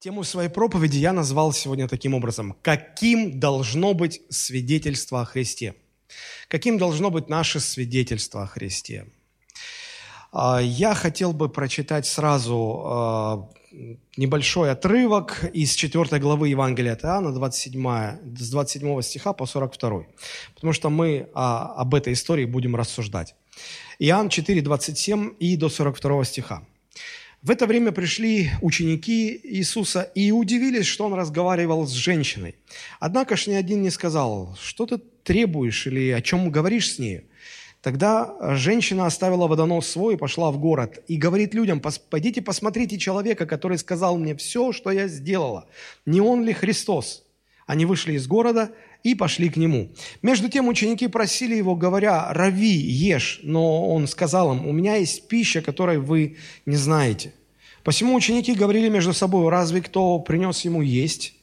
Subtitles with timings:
[0.00, 2.54] Тему своей проповеди я назвал сегодня таким образом.
[2.62, 5.74] Каким должно быть свидетельство о Христе?
[6.46, 9.06] Каким должно быть наше свидетельство о Христе?
[10.30, 13.50] А, я хотел бы прочитать сразу а,
[14.16, 20.04] небольшой отрывок из 4 главы Евангелия от Иоанна, 27, с 27 стиха по 42,
[20.54, 23.34] потому что мы а, об этой истории будем рассуждать.
[23.98, 26.62] Иоанн 4, 27 и до 42 стиха.
[27.40, 32.56] В это время пришли ученики Иисуса и удивились, что он разговаривал с женщиной.
[32.98, 37.28] Однако ж ни один не сказал, что ты требуешь или о чем говоришь с ней.
[37.80, 41.04] Тогда женщина оставила водонос свой и пошла в город.
[41.06, 45.68] И говорит людям, пойдите посмотрите человека, который сказал мне все, что я сделала.
[46.06, 47.24] Не он ли Христос?
[47.66, 49.90] Они вышли из города и пошли к нему.
[50.22, 53.40] Между тем ученики просили его, говоря, «Рави, ешь».
[53.42, 57.32] Но он сказал им, «У меня есть пища, которой вы не знаете».
[57.84, 61.37] Посему ученики говорили между собой, «Разве кто принес ему есть?»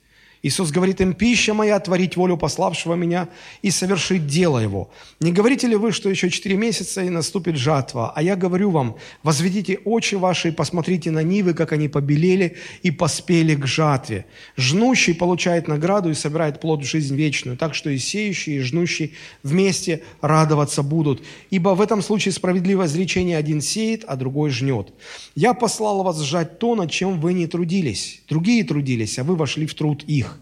[0.45, 3.29] Иисус говорит им, пища моя, творить волю пославшего меня
[3.63, 4.91] и совершить дело его.
[5.19, 8.13] Не говорите ли вы, что еще четыре месяца и наступит жатва?
[8.15, 12.91] А я говорю вам, возведите очи ваши и посмотрите на нивы, как они побелели и
[12.91, 14.27] поспели к жатве.
[14.55, 19.15] Жнущий получает награду и собирает плод в жизнь вечную, так что и сеющий, и жнущий
[19.41, 21.23] вместе радоваться будут.
[21.49, 24.93] Ибо в этом случае справедливое изречение один сеет, а другой жнет.
[25.33, 28.21] Я послал вас сжать то, над чем вы не трудились.
[28.29, 30.34] Другие трудились, а вы вошли в труд их.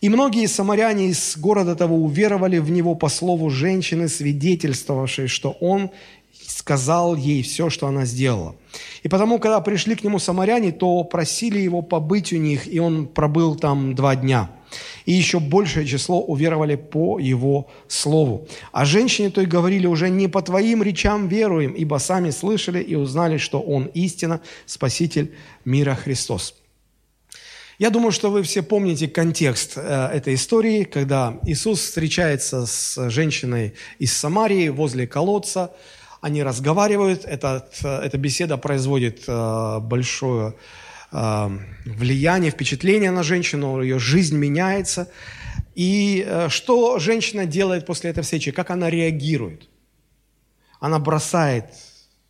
[0.00, 5.90] И многие самаряне из города того уверовали в него по слову женщины, свидетельствовавшей, что он
[6.46, 8.54] сказал ей все, что она сделала.
[9.02, 13.06] И потому, когда пришли к нему самаряне, то просили его побыть у них, и он
[13.06, 14.50] пробыл там два дня.
[15.06, 18.46] И еще большее число уверовали по его слову.
[18.72, 23.38] А женщине той говорили уже не по твоим речам веруем, ибо сами слышали и узнали,
[23.38, 25.32] что он истина, Спаситель
[25.64, 26.54] мира Христос.
[27.78, 33.74] Я думаю, что вы все помните контекст э, этой истории, когда Иисус встречается с женщиной
[33.98, 35.72] из Самарии возле колодца.
[36.22, 40.54] Они разговаривают, этот, э, эта беседа производит э, большое
[41.12, 45.08] влияние, впечатление на женщину, ее жизнь меняется.
[45.76, 49.68] И что женщина делает после этой встречи, как она реагирует?
[50.80, 51.66] Она бросает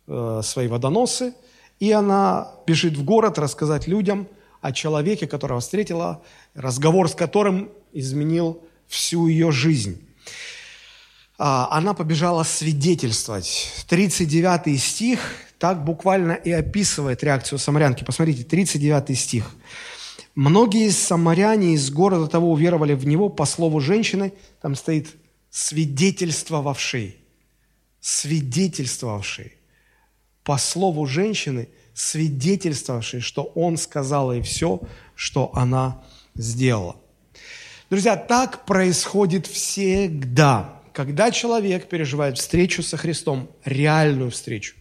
[0.05, 1.33] свои водоносы,
[1.79, 4.27] и она бежит в город рассказать людям–
[4.61, 6.23] о человеке, которого встретила,
[6.53, 10.01] разговор с которым изменил всю ее жизнь.
[11.37, 13.71] А, она побежала свидетельствовать.
[13.87, 15.19] 39 стих
[15.59, 18.03] так буквально и описывает реакцию самарянки.
[18.03, 19.51] Посмотрите, 39 стих.
[20.35, 24.33] Многие самаряне из города того уверовали в него по слову женщины.
[24.61, 25.09] Там стоит
[25.49, 27.17] свидетельствовавший.
[27.99, 29.53] Свидетельствовавший.
[30.43, 34.81] По слову женщины– свидетельствовавший, что он сказал ей все,
[35.15, 36.03] что она
[36.35, 36.95] сделала.
[37.89, 44.75] Друзья, так происходит всегда, когда человек переживает встречу со Христом, реальную встречу.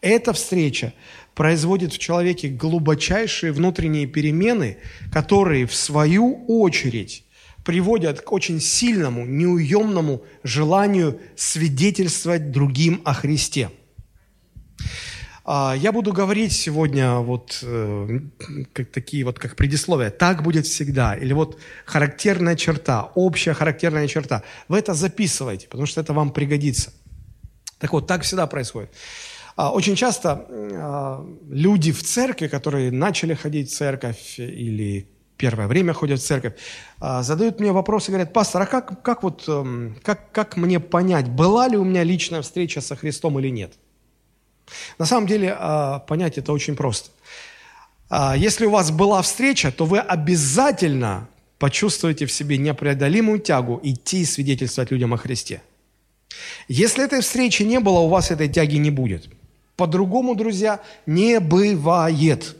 [0.00, 0.92] Эта встреча
[1.36, 4.78] производит в человеке глубочайшие внутренние перемены,
[5.12, 7.24] которые в свою очередь
[7.64, 13.70] приводят к очень сильному, неуемному желанию свидетельствовать другим о Христе.
[15.48, 18.18] А, я буду говорить сегодня вот э,
[18.72, 20.10] как такие вот как предисловия.
[20.10, 21.14] Так будет всегда.
[21.14, 24.42] Или вот характерная черта, общая характерная черта.
[24.66, 26.92] Вы это записывайте, потому что это вам пригодится.
[27.78, 28.90] Так вот, так всегда происходит.
[29.54, 35.92] А, очень часто а, люди в церкви, которые начали ходить в церковь или первое время
[35.92, 36.54] ходят в церковь,
[36.98, 41.68] задают мне вопросы, говорят, пастор, а как, как, вот, эм, как, как мне понять, была
[41.68, 43.74] ли у меня личная встреча со Христом или нет?
[44.98, 47.10] На самом деле а, понять это очень просто.
[48.08, 51.28] А, если у вас была встреча, то вы обязательно
[51.58, 55.62] почувствуете в себе непреодолимую тягу идти и свидетельствовать людям о Христе.
[56.68, 59.28] Если этой встречи не было, у вас этой тяги не будет.
[59.76, 62.56] По-другому, друзья, не бывает.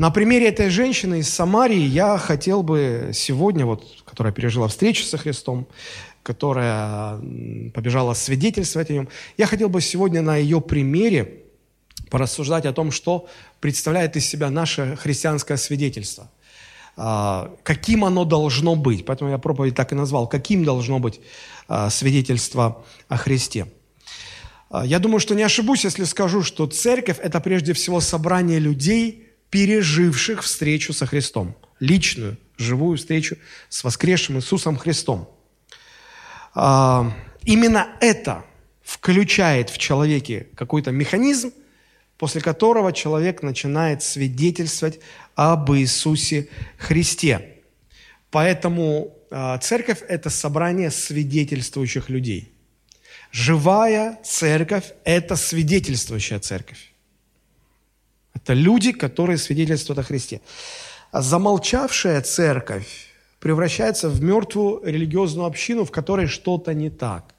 [0.00, 5.18] На примере этой женщины из Самарии я хотел бы сегодня, вот, которая пережила встречу со
[5.18, 5.68] Христом,
[6.22, 7.18] которая
[7.74, 9.08] побежала свидетельствовать о нем.
[9.36, 11.42] Я хотел бы сегодня на ее примере
[12.08, 13.28] порассуждать о том, что
[13.60, 16.30] представляет из себя наше христианское свидетельство.
[16.96, 19.04] А, каким оно должно быть.
[19.04, 20.26] Поэтому я проповедь так и назвал.
[20.26, 21.20] Каким должно быть
[21.68, 23.66] а, свидетельство о Христе.
[24.70, 29.26] А, я думаю, что не ошибусь, если скажу, что церковь– это прежде всего собрание людей,
[29.50, 31.56] переживших встречу со Христом.
[31.80, 33.36] Личную, живую встречу
[33.68, 35.28] с воскресшим Иисусом Христом–
[36.54, 37.12] а,
[37.44, 38.44] именно это
[38.82, 41.52] включает в человеке какой-то механизм,
[42.18, 45.00] после которого человек начинает свидетельствовать
[45.36, 47.56] об Иисусе Христе.
[48.30, 52.52] Поэтому э, церковь– это собрание свидетельствующих людей.
[53.32, 56.89] Живая церковь– это свидетельствующая церковь.
[58.34, 60.40] Это люди, которые свидетельствуют о Христе.
[61.12, 63.08] А замолчавшая церковь
[63.40, 67.34] превращается в мертвую религиозную общину, в которой что-то не так.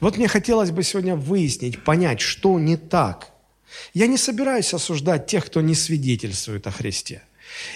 [0.00, 3.30] Вот мне хотелось бы сегодня выяснить, понять, что не так.
[3.92, 7.22] Я не собираюсь осуждать тех, кто не свидетельствует о Христе.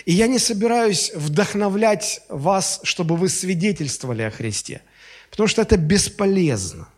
[0.05, 4.82] И я не собираюсь вдохновлять вас, чтобы вы свидетельствовали о Христе,
[5.31, 6.88] потому что это бесполезно.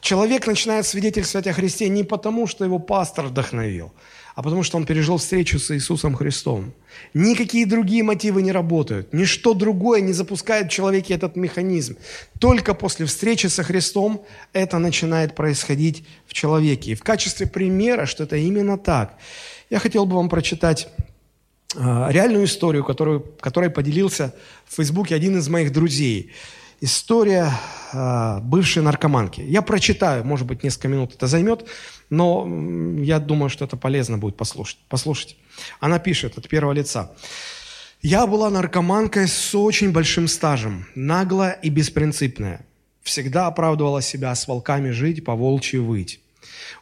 [0.00, 3.92] Человек начинает свидетельствовать о Христе не потому, что его пастор вдохновил,
[4.34, 6.72] а потому что он пережил встречу с Иисусом Христом.
[7.14, 9.12] Никакие другие мотивы не работают.
[9.12, 11.96] Ничто другое не запускает в человеке этот механизм.
[12.40, 16.92] Только после встречи со Христом это начинает происходить в человеке.
[16.92, 19.16] И в качестве примера, что это именно так,
[19.70, 20.88] я хотел бы вам прочитать
[21.76, 24.34] э, реальную историю, которую, которой поделился
[24.66, 26.32] в Фейсбуке один из моих друзей–
[26.80, 27.50] история
[27.92, 29.40] э, бывшей наркоманки.
[29.40, 31.64] Я прочитаю, может быть, несколько минут это займет,
[32.10, 32.46] но
[33.00, 34.78] я думаю, что это полезно будет послушать.
[34.88, 35.36] послушать.
[35.80, 37.12] Она пишет от первого лица.
[38.02, 42.66] «Я была наркоманкой с очень большим стажем, наглая и беспринципная.
[43.02, 46.20] Всегда оправдывала себя с волками жить, по волчьи выть.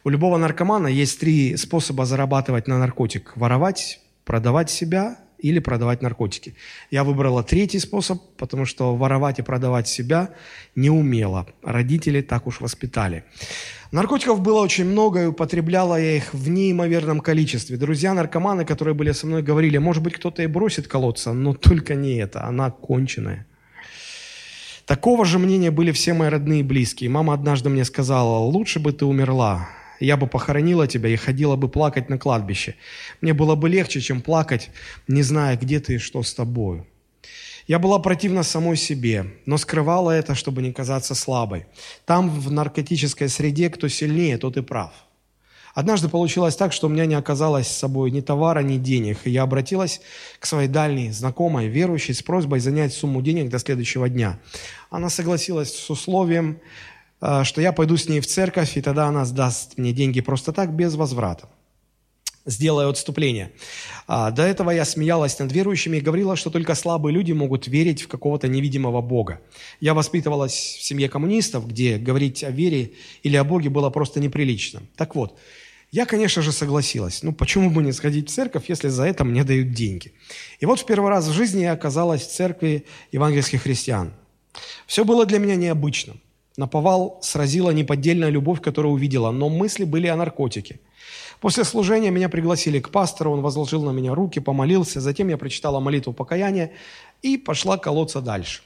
[0.03, 3.33] У любого наркомана есть три способа зарабатывать на наркотик.
[3.35, 6.55] Воровать, продавать себя или продавать наркотики.
[6.89, 10.29] Я выбрала третий способ, потому что воровать и продавать себя
[10.75, 11.45] не умела.
[11.63, 13.23] Родители так уж воспитали.
[13.91, 17.77] Наркотиков было очень много, и употребляла я их в неимоверном количестве.
[17.77, 22.15] Друзья-наркоманы, которые были со мной, говорили, может быть, кто-то и бросит колоться, но только не
[22.15, 23.45] это, она конченая.
[24.85, 27.09] Такого же мнения были все мои родные и близкие.
[27.09, 29.67] Мама однажды мне сказала, лучше бы ты умерла
[29.99, 32.75] я бы похоронила тебя и ходила бы плакать на кладбище.
[33.21, 34.69] Мне было бы легче, чем плакать,
[35.07, 36.87] не зная, где ты и что с тобою.
[37.67, 41.65] Я была противна самой себе, но скрывала это, чтобы не казаться слабой.
[42.05, 44.91] Там, в наркотической среде, кто сильнее, тот и прав.
[45.73, 49.31] Однажды получилось так, что у меня не оказалось с собой ни товара, ни денег, и
[49.31, 50.01] я обратилась
[50.39, 54.39] к своей дальней знакомой, верующей, с просьбой занять сумму денег до следующего дня.
[54.91, 56.59] Она согласилась с условием,
[57.43, 60.73] что я пойду с ней в церковь, и тогда она сдаст мне деньги просто так,
[60.73, 61.47] без возврата
[62.45, 63.51] сделаю отступление.
[64.07, 68.01] А, до этого я смеялась над верующими и говорила, что только слабые люди могут верить
[68.01, 69.39] в какого-то невидимого Бога.
[69.79, 72.93] Я воспитывалась в семье коммунистов, где говорить о вере
[73.23, 74.81] или о Боге было просто неприлично.
[74.95, 75.39] Так вот,
[75.91, 77.23] я, конечно же, согласилась.
[77.23, 80.13] Ну, почему бы не сходить в церковь, если за это мне дают деньги?
[80.59, 84.13] И вот в первый раз в жизни я оказалась в церкви евангельских христиан.
[84.87, 86.19] Все было для меня необычным.
[86.55, 90.79] Наповал сразила неподдельная любовь, которую увидела, но мысли были о наркотике.
[91.41, 95.79] После служения меня пригласили к пастору, он возложил на меня руки, помолился, затем я прочитала
[95.79, 96.71] молитву покаяния
[97.21, 98.61] и пошла колоться дальше.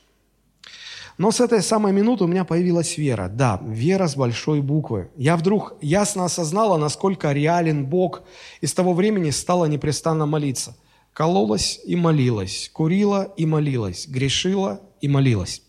[1.17, 3.27] Но с этой самой минуты у меня появилась вера.
[3.27, 5.09] Да, вера с большой буквы.
[5.15, 8.21] Я вдруг ясно осознала, насколько реален Бог,
[8.61, 10.75] и с того времени стала непрестанно молиться.
[11.13, 15.63] Кололась и молилась, курила и молилась, грешила и молилась.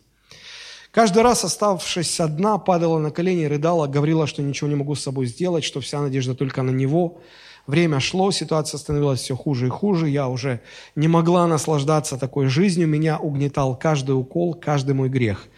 [0.90, 5.26] Каждый раз, оставшись одна, падала на колени, рыдала, говорила, что ничего не могу с собой
[5.26, 7.20] сделать, что вся надежда только на него.
[7.66, 10.08] Время шло, ситуация становилась все хуже и хуже.
[10.08, 10.62] Я уже
[10.96, 12.88] не могла наслаждаться такой жизнью.
[12.88, 15.48] Меня угнетал каждый укол, каждый мой грех.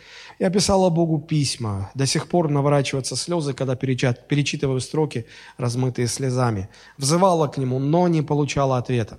[0.40, 1.92] Я писала Богу письма.
[1.94, 5.26] До сих пор наворачиваются слезы, когда перечитываю строки,
[5.58, 6.68] размытые слезами.
[6.98, 9.18] Взывала к Нему, но не получала ответа.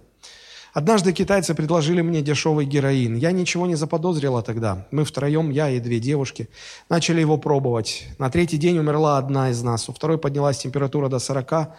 [0.73, 3.15] Однажды китайцы предложили мне дешевый героин.
[3.15, 4.87] Я ничего не заподозрила тогда.
[4.91, 6.47] Мы втроем, я и две девушки,
[6.89, 8.05] начали его пробовать.
[8.19, 9.89] На третий день умерла одна из нас.
[9.89, 11.75] У второй поднялась температура до 40.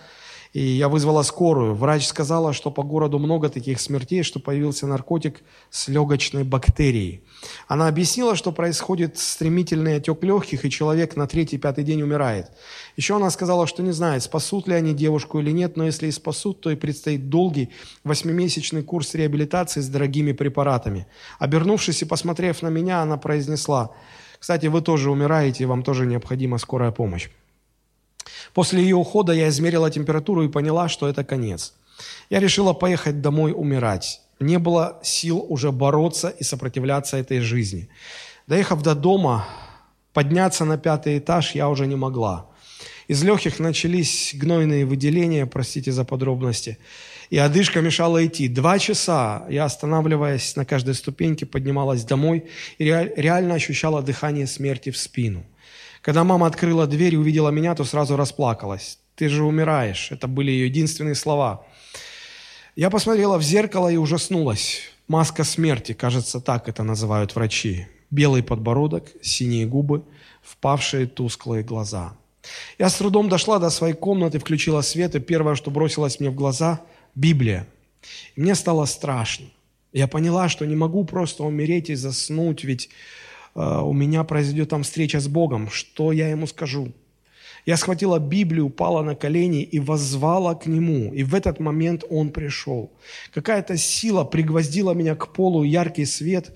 [0.52, 1.74] И я вызвала скорую.
[1.74, 5.40] Врач сказала, что по городу много таких смертей, что появился наркотик
[5.70, 7.22] с легочной бактерией.
[7.68, 12.50] Она объяснила, что происходит стремительный отек легких, и человек на третий-пятый день умирает.
[12.96, 16.12] Еще она сказала, что не знает, спасут ли они девушку или нет, но если и
[16.12, 17.70] спасут, то и предстоит долгий
[18.04, 21.06] восьмимесячный курс реабилитации с дорогими препаратами.
[21.38, 23.92] Обернувшись и посмотрев на меня, она произнесла,
[24.38, 27.30] «Кстати, вы тоже умираете, вам тоже необходима скорая помощь».
[28.54, 31.74] После ее ухода я измерила температуру и поняла, что это конец.
[32.30, 34.20] Я решила поехать домой умирать.
[34.40, 37.88] Не было сил уже бороться и сопротивляться этой жизни.
[38.46, 39.46] Доехав до дома,
[40.12, 42.46] подняться на пятый этаж я уже не могла.
[43.08, 46.78] Из легких начались гнойные выделения, простите за подробности,
[47.30, 48.48] и одышка мешала идти.
[48.48, 52.44] Два часа я, останавливаясь на каждой ступеньке, поднималась домой
[52.78, 55.44] и реально ощущала дыхание смерти в спину.
[56.02, 58.98] Когда мама открыла дверь и увидела меня, то сразу расплакалась.
[59.14, 60.10] ты же умираешь.
[60.10, 61.64] Это были ее единственные слова.
[62.74, 64.80] Я посмотрела в зеркало и ужаснулась.
[65.06, 67.86] Маска смерти, кажется, так это называют врачи.
[68.10, 70.02] Белый подбородок, синие губы,
[70.42, 72.14] впавшие тусклые глаза.
[72.78, 76.34] Я с трудом дошла до своей комнаты, включила свет, и первое, что бросилось мне в
[76.34, 76.80] глаза–
[77.14, 77.66] Библия.
[78.34, 79.46] И мне стало страшно.
[79.92, 82.88] Я поняла, что не могу просто умереть и заснуть, ведь
[83.54, 85.68] у меня произойдет там встреча с Богом.
[85.70, 86.92] Что я ему скажу?
[87.64, 91.12] Я схватила Библию, упала на колени и воззвала к Нему.
[91.12, 92.92] И в этот момент Он пришел.
[93.32, 96.52] Какая-то сила пригвоздила меня к полу, яркий свет.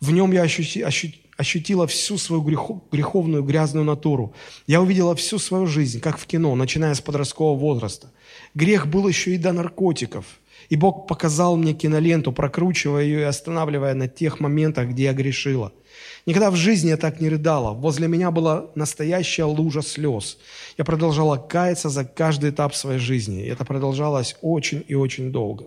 [0.00, 4.32] В нем я ощути, ощути, ощутила всю свою грехов, греховную грязную натуру.
[4.68, 8.12] Я увидела всю свою жизнь, как в кино, начиная с подросткового возраста.
[8.54, 10.24] Грех был еще и до наркотиков.
[10.68, 15.72] И Бог показал мне киноленту, прокручивая ее и останавливая на тех моментах, где я грешила–
[16.26, 17.72] Никогда в жизни я так не рыдала.
[17.72, 20.38] Возле меня была настоящая лужа слез.
[20.76, 23.42] Я продолжала каяться за каждый этап своей жизни.
[23.42, 25.64] И это продолжалось очень и очень долго.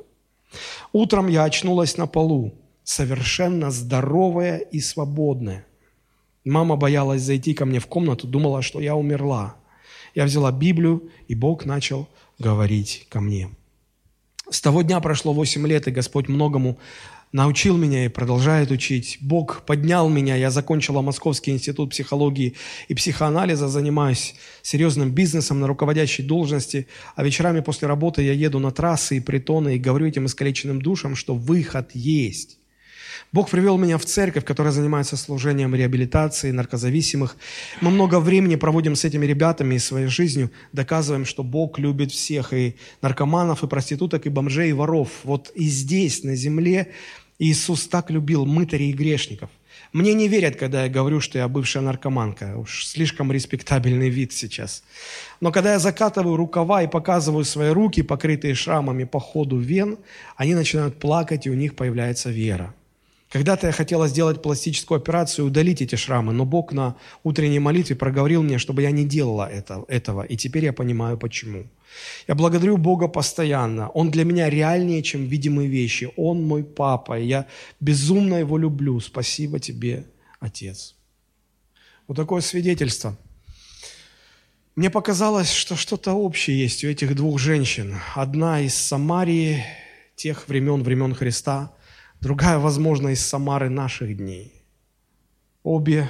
[0.93, 5.65] Утром я очнулась на полу, совершенно здоровая и свободная.
[6.45, 9.55] Мама боялась зайти ко мне в комнату, думала, что я умерла.
[10.13, 12.07] Я взяла Библию, и Бог начал
[12.37, 13.49] говорить ко мне.
[14.51, 16.77] С того дня прошло восемь лет, и Господь многому
[17.31, 19.17] научил меня и продолжает учить.
[19.21, 22.55] Бог поднял меня, я закончила Московский институт психологии
[22.89, 28.71] и психоанализа, занимаюсь серьезным бизнесом на руководящей должности, а вечерами после работы я еду на
[28.71, 32.57] трассы и притоны и говорю этим искалеченным душам, что выход есть.
[33.31, 37.37] Бог привел меня в церковь, которая занимается служением реабилитации наркозависимых.
[37.81, 42.53] Мы много времени проводим с этими ребятами и своей жизнью, доказываем, что Бог любит всех,
[42.53, 45.09] и наркоманов, и проституток, и бомжей, и воров.
[45.23, 46.91] Вот и здесь, на земле,
[47.39, 49.49] Иисус так любил мытарей и грешников.
[49.93, 52.55] Мне не верят, когда я говорю, что я бывшая наркоманка.
[52.57, 54.83] Уж слишком респектабельный вид сейчас.
[55.41, 59.97] Но когда я закатываю рукава и показываю свои руки, покрытые шрамами по ходу вен,
[60.37, 62.73] они начинают плакать, и у них появляется вера.
[63.31, 67.95] Когда-то я хотела сделать пластическую операцию и удалить эти шрамы, но Бог на утренней молитве
[67.95, 71.65] проговорил мне, чтобы я не делала это, этого, и теперь я понимаю, почему.
[72.27, 73.87] Я благодарю Бога постоянно.
[73.89, 76.11] Он для меня реальнее, чем видимые вещи.
[76.17, 77.47] Он мой папа, и я
[77.79, 78.99] безумно его люблю.
[78.99, 80.05] Спасибо тебе,
[80.41, 80.95] Отец.
[82.07, 83.17] Вот такое свидетельство.
[84.75, 87.95] Мне показалось, что что-то общее есть у этих двух женщин.
[88.13, 89.63] Одна из Самарии,
[90.17, 91.71] тех времен, времен Христа–
[92.21, 94.63] другая, возможно, из Самары наших дней.
[95.63, 96.09] Обе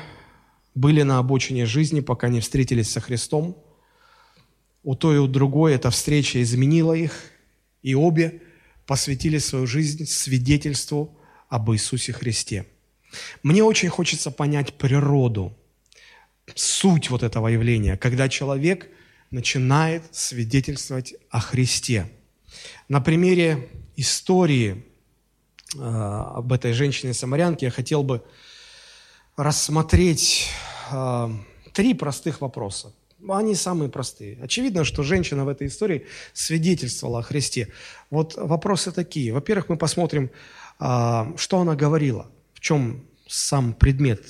[0.75, 3.58] были на обочине жизни, пока не встретились со Христом.
[4.84, 7.13] У той и у другой эта встреча изменила их,
[7.82, 8.41] и обе
[8.86, 11.18] посвятили свою жизнь свидетельству
[11.50, 12.65] об Иисусе Христе.
[13.44, 15.58] Мне очень хочется понять природу,
[16.56, 18.89] суть вот этого явления, когда человек
[19.32, 22.10] начинает свидетельствовать о Христе.
[22.88, 24.86] На примере истории
[25.80, 28.24] об этой женщине-самарянке, я хотел бы
[29.38, 30.48] рассмотреть
[30.92, 31.30] э,
[31.74, 32.94] три простых вопроса.
[33.30, 34.38] Они самые простые.
[34.42, 37.68] Очевидно, что женщина в этой истории свидетельствовала о Христе.
[38.10, 39.32] Вот вопросы такие.
[39.34, 40.30] Во-первых, мы посмотрим,
[40.80, 44.25] э, что она говорила, в чем сам предмет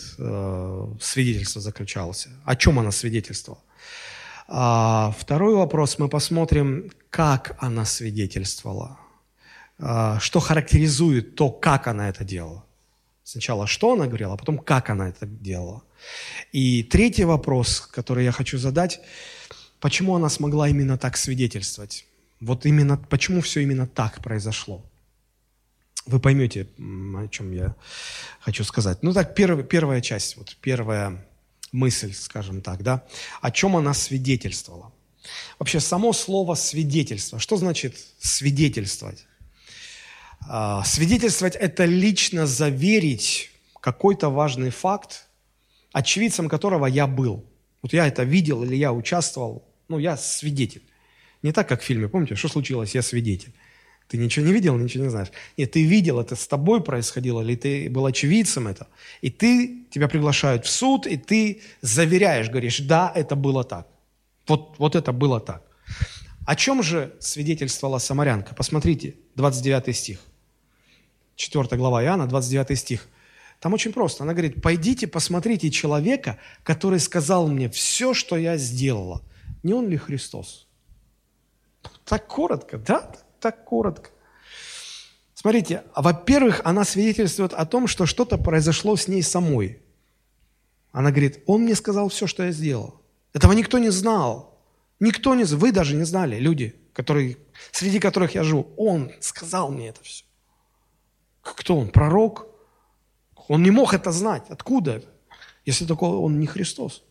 [1.02, 3.64] свидетельства заключался, о чем она свидетельствовала.
[4.48, 9.01] А второй вопрос мы посмотрим, как она свидетельствовала.
[9.82, 12.64] А, что характеризует то, как она это делала.
[13.24, 15.84] Сначала что она говорила, а потом как она это делала.
[16.52, 19.02] И третий вопрос, который я хочу задать,
[19.80, 22.06] почему она смогла именно так свидетельствовать?
[22.40, 24.84] Вот именно, почему все именно так произошло?
[26.06, 27.76] Вы поймете, о чем я
[28.40, 29.02] хочу сказать.
[29.02, 31.26] Ну так, первая, первая часть, вот первая
[31.72, 33.04] мысль, скажем так, да,
[33.42, 34.92] о чем она свидетельствовала.
[35.60, 39.26] Вообще, само слово «свидетельство», что значит «свидетельствовать»?
[40.48, 45.28] А, свидетельствовать– это лично заверить какой-то важный факт,
[45.92, 47.46] очевидцем которого я был.
[47.82, 50.84] Вот я это видел или я участвовал, ну, я свидетель.
[51.42, 53.54] Не так, как в фильме, помните, что случилось, я свидетель.
[54.08, 55.32] Ты ничего не видел, ничего не знаешь.
[55.58, 58.88] Нет, ты видел, это с тобой происходило, или ты был очевидцем это.
[59.22, 63.88] И ты, тебя приглашают в суд, и ты заверяешь, говоришь, да, это было так.
[64.48, 65.64] Вот, вот это было так.
[66.46, 68.54] О чем же свидетельствовала самарянка?
[68.54, 70.20] Посмотрите, 29 стих.
[71.42, 73.08] 4 глава Иоанна, 29 стих.
[73.60, 74.24] Там очень просто.
[74.24, 79.22] Она говорит, пойдите, посмотрите человека, который сказал мне все, что я сделала.
[79.64, 80.68] Не он ли Христос?
[82.06, 83.12] Так коротко, да?
[83.40, 84.10] Так коротко.
[85.34, 89.82] Смотрите, во-первых, она свидетельствует о том, что что-то произошло с ней самой.
[90.92, 93.02] Она говорит, он мне сказал все, что я сделал.
[93.34, 94.60] Этого никто не знал.
[95.00, 95.44] Никто не...
[95.46, 97.38] Вы даже не знали, люди, которые,
[97.72, 98.72] среди которых я живу.
[98.78, 100.26] Он сказал мне это все.
[101.42, 101.90] Кто он?
[101.90, 102.48] Пророк?
[103.48, 104.44] Он не мог это знать.
[104.50, 105.04] Откуда?
[105.66, 107.04] Если такой он не Христос.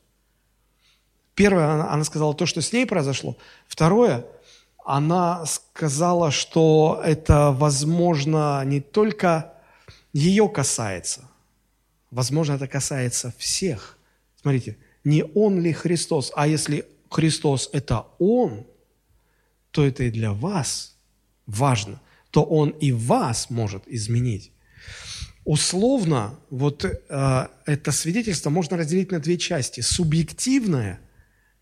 [1.34, 3.36] Первое, она, она сказала то, что с ней произошло.
[3.66, 4.26] Второе,
[4.84, 9.52] она сказала, что это, возможно, не только
[10.12, 11.28] ее касается.
[12.10, 13.96] Возможно, это касается всех.
[14.40, 18.66] Смотрите, не он ли Христос, а если Христос– это Он,
[19.70, 20.96] то это и для вас
[21.46, 24.52] важно, то Он и вас может изменить.
[25.44, 29.80] Условно, вот э, это свидетельство можно разделить на две части.
[29.80, 31.00] Субъективное,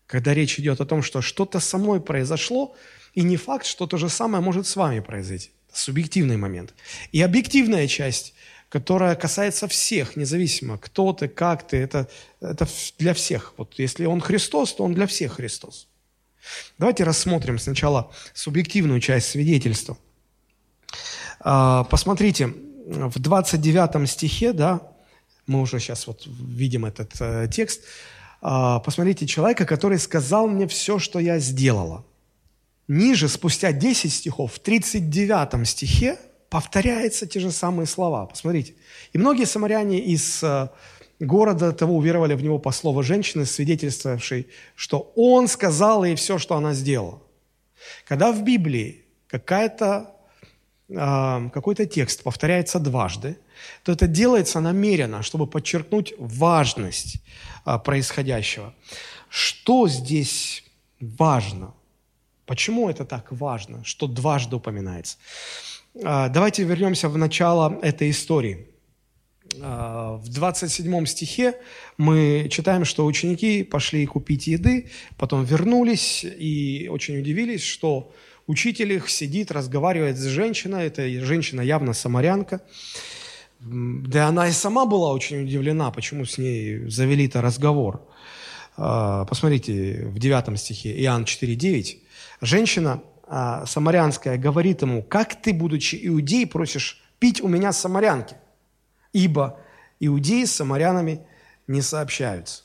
[0.05, 2.75] когда речь идет о том, что что-то со мной произошло,
[3.13, 5.51] и не факт, что то же самое может с вами произойти.
[5.73, 6.73] Субъективный момент.
[7.11, 8.33] И объективная часть,
[8.69, 12.07] которая касается всех, независимо, кто ты, как ты, это,
[12.41, 13.53] это для всех.
[13.57, 15.87] Вот если он Христос, то он для всех Христос.
[16.77, 19.97] Давайте рассмотрим сначала субъективную часть свидетельства.
[21.41, 22.53] А, посмотрите,
[22.85, 24.81] в 29 стихе, да,
[25.47, 27.81] мы уже сейчас вот видим этот э, текст,
[28.41, 32.05] а, посмотрите, человека, который сказал мне все, что я сделала.
[32.87, 36.17] Ниже, спустя 10 стихов, в 39 стихе
[36.49, 38.25] повторяются те же самые слова.
[38.25, 38.73] Посмотрите.
[39.13, 40.69] И многие самаряне из э,
[41.19, 46.55] города того уверовали в него по слову женщины, свидетельствовавшей, что он сказал ей все, что
[46.55, 47.21] она сделала.
[48.07, 50.15] Когда в Библии какая-то
[50.89, 53.37] какой-то текст повторяется дважды,
[53.83, 57.21] то это делается намеренно, чтобы подчеркнуть важность
[57.65, 58.73] э, происходящего.
[59.29, 60.63] Что здесь
[60.99, 61.73] важно?
[62.45, 65.17] Почему это так важно, что дважды упоминается?
[66.03, 68.67] А, давайте вернемся в начало этой истории.
[69.61, 71.55] А, в 27 стихе
[71.97, 78.11] мы читаем, что ученики пошли купить еды, потом вернулись и очень удивились, что
[78.49, 82.61] учитель их сидит, разговаривает с женщиной, эта женщина явно самарянка.
[83.59, 88.01] Да она и сама была очень удивлена, почему с ней завели-то разговор.
[88.75, 91.97] А, посмотрите, в 9 стихе, Иоанн 4,9.
[92.41, 98.35] Женщина а, самарянская говорит ему, как ты, будучи иудей, просишь пить у меня самарянки?
[99.13, 99.59] Ибо
[99.99, 101.19] иудеи с самарянами
[101.67, 102.63] не сообщаются.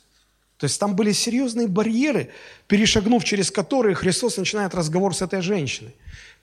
[0.58, 2.30] То есть там были серьезные барьеры,
[2.68, 5.94] перешагнув через которые Христос начинает разговор с этой женщиной.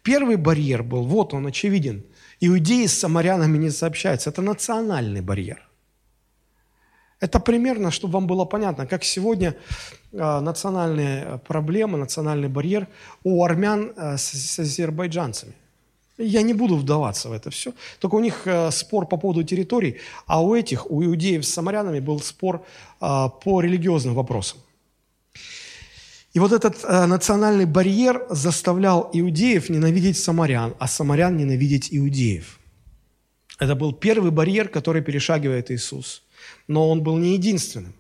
[0.04, 2.04] Первый барьер был, вот он очевиден,
[2.39, 4.30] иудеи с самарянами не сообщаются.
[4.30, 5.67] Это национальный барьер.
[7.19, 9.56] Это примерно, чтобы вам было понятно, как сегодня
[10.12, 12.88] э, национальные проблемы, национальный барьер
[13.24, 15.54] у армян с, с азербайджанцами.
[16.21, 17.73] Я не буду вдаваться в это все.
[17.99, 21.99] Только у них э, спор по поводу территорий, а у этих, у иудеев с самарянами
[21.99, 22.55] был спор
[23.01, 24.60] э, по религиозным вопросам.
[26.34, 32.60] И вот этот э, национальный барьер заставлял иудеев ненавидеть самарян, а самарян ненавидеть иудеев.
[33.60, 36.23] Это был первый барьер, который перешагивает Иисус–
[36.67, 37.93] но он был не единственным.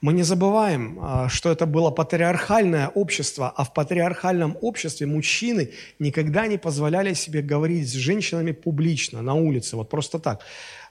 [0.00, 6.46] Мы не забываем, а, что это было патриархальное общество, а в патриархальном обществе мужчины никогда
[6.46, 10.40] не позволяли себе говорить с женщинами публично, на улице, вот просто так.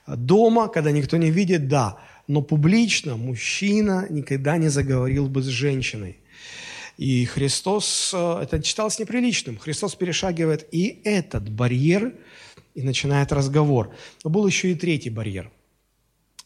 [0.06, 6.18] Дома, когда никто не видит, да, но публично мужчина никогда не заговорил бы с женщиной.
[6.98, 9.58] И Христос, э, это считалось неприличным.
[9.58, 12.14] Христос перешагивает и этот барьер
[12.74, 13.94] и начинает разговор.
[14.24, 15.50] Но был еще и третий барьер–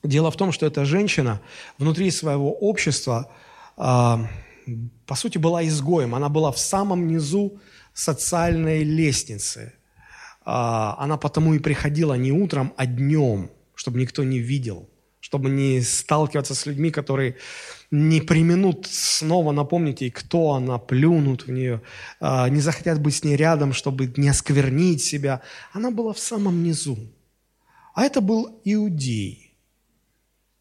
[0.07, 1.40] Дело в том, что эта женщина
[1.79, 3.31] внутри своего общества,
[3.77, 4.16] э,
[5.07, 6.14] по сути, была изгоем.
[6.14, 7.61] Она была в самом низу
[7.92, 9.73] социальной лестницы.
[10.45, 14.88] Э, она потому и приходила не утром, а днем, чтобы никто не видел,
[15.21, 17.37] чтобы не сталкиваться с людьми, которые
[17.90, 21.83] не применут снова напомнить ей, кто она, плюнут в нее,
[22.21, 25.42] э, не захотят быть с ней рядом, чтобы не осквернить себя.
[25.73, 26.97] Она была в самом низу.
[27.95, 29.46] А это был иудей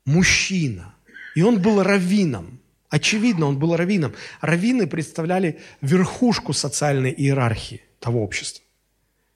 [0.06, 0.96] мужчина.
[1.36, 2.60] И он был раввином.
[2.90, 4.14] Очевидно, он был раввином.
[4.42, 8.64] Раввины представляли верхушку социальной иерархии того общества.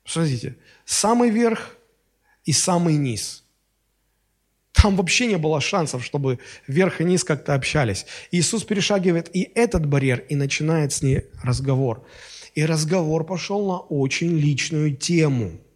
[0.06, 0.56] Смотрите,
[0.86, 1.76] самый верх
[2.46, 3.44] и самый низ.
[4.72, 8.06] Там вообще не было шансов, чтобы верх и низ как-то общались.
[8.32, 12.06] Иисус перешагивает и этот барьер, и начинает с ней разговор.
[12.56, 15.60] И разговор пошел на очень личную тему–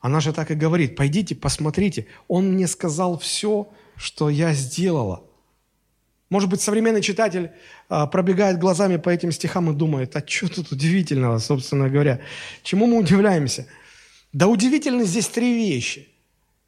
[0.00, 5.24] она же так и говорит, пойдите, посмотрите, он мне сказал все, что я сделала.
[6.30, 7.50] Может быть, современный читатель
[7.88, 12.20] а, пробегает глазами по этим стихам и думает, а что тут удивительного, собственно говоря?
[12.62, 13.66] Чему мы удивляемся?
[14.32, 16.08] Да удивительны здесь три вещи.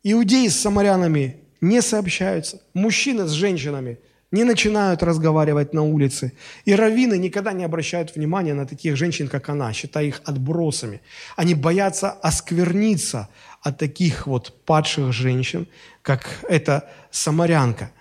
[0.03, 4.01] Иудеи с самарянами не сообщаются, мужчины с женщинами
[4.33, 6.33] не начинают разговаривать на улице.
[6.64, 11.01] И раввины никогда не обращают внимания на таких женщин, как она, считая их отбросами.
[11.37, 13.29] Они боятся оскверниться
[13.61, 15.68] от таких вот падших женщин,
[16.01, 17.92] как эта самарянка.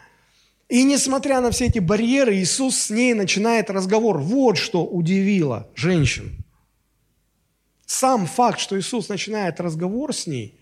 [0.69, 4.17] И несмотря на все эти барьеры, Иисус с ней начинает разговор.
[4.17, 6.45] Вот что удивило женщин.
[7.85, 10.57] Сам факт, что Иисус начинает разговор с ней,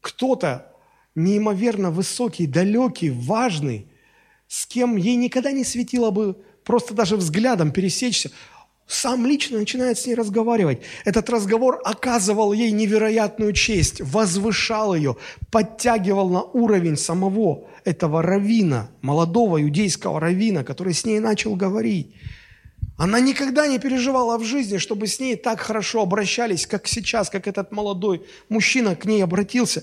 [0.00, 0.72] кто-то
[1.14, 3.86] неимоверно высокий, далекий, важный,
[4.48, 8.30] с кем ей никогда не светило бы просто даже взглядом пересечься,
[8.86, 10.80] сам лично начинает с ней разговаривать.
[11.04, 15.16] Этот разговор оказывал ей невероятную честь, возвышал ее,
[15.50, 22.14] подтягивал на уровень самого этого равина, молодого иудейского равина, который с ней начал говорить.
[22.96, 27.48] Она никогда не переживала в жизни, чтобы с ней так хорошо обращались, как сейчас, как
[27.48, 29.82] этот молодой мужчина к ней обратился.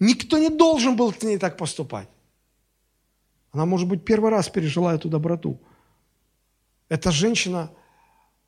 [0.00, 2.08] Никто не должен был к ней так поступать.
[3.52, 5.60] Она, может быть, первый раз пережила эту доброту.
[6.88, 7.70] Эта женщина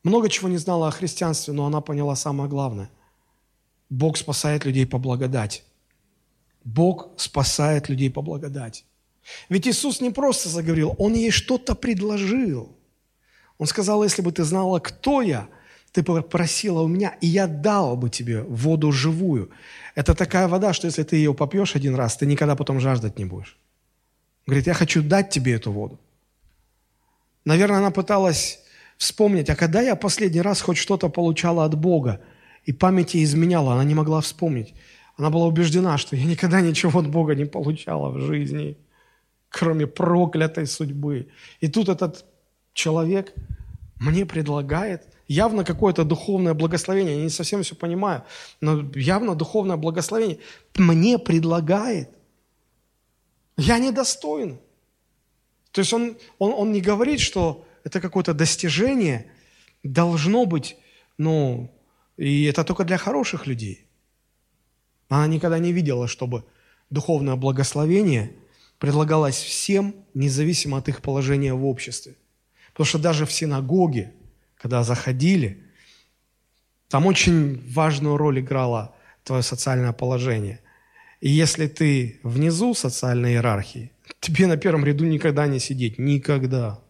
[0.02, 2.90] много чего не знала о христианстве, но она поняла самое главное.
[3.90, 5.62] Бог спасает людей по благодати.
[6.64, 8.84] Бог спасает людей по благодати.
[9.48, 12.76] Ведь Иисус не просто заговорил, Он ей что-то предложил.
[13.58, 15.48] Он сказал, если бы ты знала, кто я,
[15.92, 19.50] ты бы просила у меня, и я дал бы тебе воду живую.
[19.94, 23.24] Это такая вода, что если ты ее попьешь один раз, ты никогда потом жаждать не
[23.24, 23.58] будешь.
[24.46, 25.98] Говорит, я хочу дать тебе эту воду.
[27.44, 28.60] Наверное, она пыталась
[28.98, 32.20] вспомнить, а когда я последний раз хоть что-то получала от Бога,
[32.64, 34.74] и памяти изменяла, она не могла вспомнить.
[35.16, 38.76] Она была убеждена, что я никогда ничего от Бога не получала в жизни,
[39.48, 41.28] кроме проклятой судьбы.
[41.60, 42.24] И тут этот
[42.72, 43.34] человек
[43.96, 47.16] мне предлагает явно какое-то духовное благословение.
[47.16, 48.22] Я не совсем все понимаю,
[48.60, 50.38] но явно духовное благословение
[50.76, 52.10] мне предлагает.
[53.60, 54.58] Я недостоин.
[55.72, 59.30] То есть он, он, он не говорит, что это какое-то достижение,
[59.82, 60.76] должно быть,
[61.18, 61.70] ну,
[62.16, 63.86] и это только для хороших людей.
[65.08, 66.44] Она никогда не видела, чтобы
[66.90, 68.32] духовное благословение
[68.78, 72.16] предлагалось всем, независимо от их положения в обществе.
[72.72, 74.12] Потому что даже в синагоге,
[74.56, 75.64] когда заходили,
[76.88, 80.60] там очень важную роль играло твое социальное положение.
[81.20, 85.98] И если ты внизу социальной иерархии, тебе на первом ряду никогда не сидеть.
[85.98, 86.80] Никогда.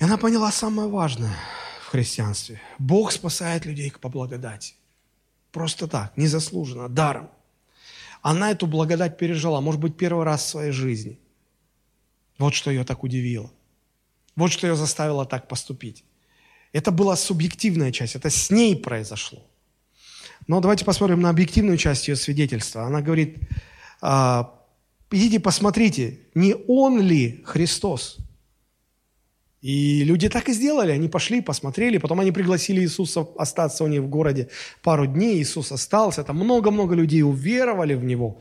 [0.00, 1.36] И она поняла самое важное
[1.82, 2.60] в христианстве.
[2.78, 4.74] Бог спасает людей по благодати.
[5.52, 7.30] Просто так, незаслуженно, даром.
[8.22, 11.18] Она эту благодать пережила, может быть, первый раз в своей жизни.
[12.38, 13.50] Вот что ее так удивило.
[14.36, 16.04] Вот что ее заставило так поступить.
[16.72, 19.44] Это была субъективная часть, это с ней произошло.
[20.48, 22.84] Но давайте посмотрим на объективную часть ее свидетельства.
[22.84, 23.36] Она говорит,
[24.00, 24.54] «А,
[25.10, 28.16] идите посмотрите, не он ли Христос?
[29.60, 34.02] И люди так и сделали, они пошли, посмотрели, потом они пригласили Иисуса остаться у них
[34.02, 34.48] в городе
[34.82, 38.40] пару дней, Иисус остался, там много-много людей уверовали в Него.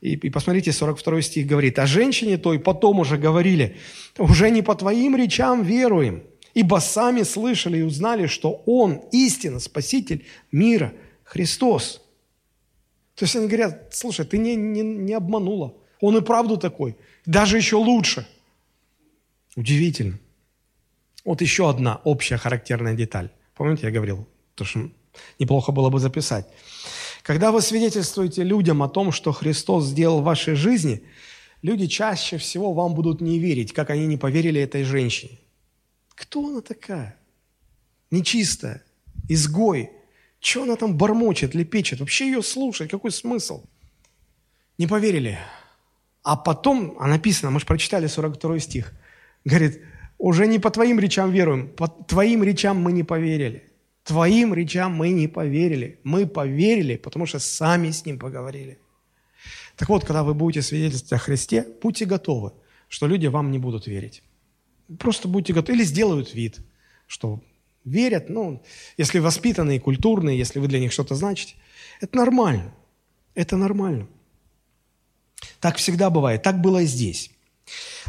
[0.00, 3.76] И, и посмотрите, 42 стих говорит, «А женщине той потом уже говорили,
[4.16, 6.22] уже не по твоим речам веруем,
[6.54, 10.92] ибо сами слышали и узнали, что Он истина, Спаситель мира,
[11.28, 12.00] Христос».
[13.18, 17.56] То есть они говорят, слушай, ты не, не, не обманула, Он и правду такой, даже
[17.56, 18.28] еще лучше.
[19.56, 20.20] Удивительно.
[21.24, 23.30] Вот еще одна общая характерная деталь.
[23.54, 24.88] Помните, я говорил, то, что
[25.40, 26.46] неплохо было бы записать.
[27.24, 31.02] Когда вы свидетельствуете людям о том, что Христос сделал в вашей жизни,
[31.60, 35.40] люди чаще всего вам будут не верить, как они не поверили этой женщине.
[36.14, 37.16] Кто она такая?
[38.12, 38.84] Нечистая,
[39.28, 39.90] изгой.
[40.40, 42.00] Что она там бормочет, лепечет?
[42.00, 43.64] Вообще ее слушать, какой смысл?
[44.78, 45.38] Не поверили.
[46.22, 48.92] А потом, а написано, мы же прочитали 42 стих,
[49.44, 49.80] говорит,
[50.18, 53.64] уже не по твоим речам веруем, по твоим речам мы не поверили.
[54.04, 56.00] Твоим речам мы не поверили.
[56.02, 58.78] Мы поверили, потому что сами с Ним поговорили.
[59.76, 62.52] Так вот, когда вы будете свидетельствовать о Христе, будьте готовы,
[62.88, 64.22] что люди вам не будут верить.
[64.98, 65.76] Просто будьте готовы.
[65.78, 66.58] Или сделают вид,
[67.06, 67.40] что
[67.88, 68.62] верят, ну,
[68.96, 71.54] если воспитанные, культурные, если вы для них что-то значите.
[72.00, 72.72] Это нормально.
[73.34, 74.06] Это нормально.
[75.60, 76.42] Так всегда бывает.
[76.42, 77.30] Так было и здесь.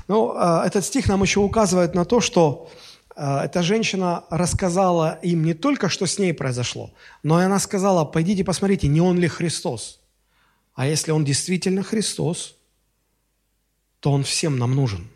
[0.08, 2.72] Ну, а, этот стих нам еще указывает на то, что
[3.15, 8.06] а, эта женщина рассказала им не только, что с ней произошло, но и она сказала,
[8.06, 10.00] пойдите посмотрите, не он ли Христос.
[10.74, 12.56] А если он действительно Христос,
[14.00, 15.10] то он всем нам нужен.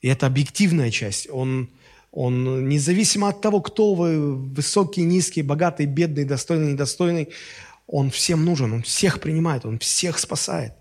[0.00, 1.28] И это объективная часть.
[1.30, 1.68] Он,
[2.12, 7.28] он независимо от того, кто вы, высокий, низкий, богатый, бедный, достойный, недостойный,
[7.86, 10.72] он всем нужен, он всех принимает, он всех спасает.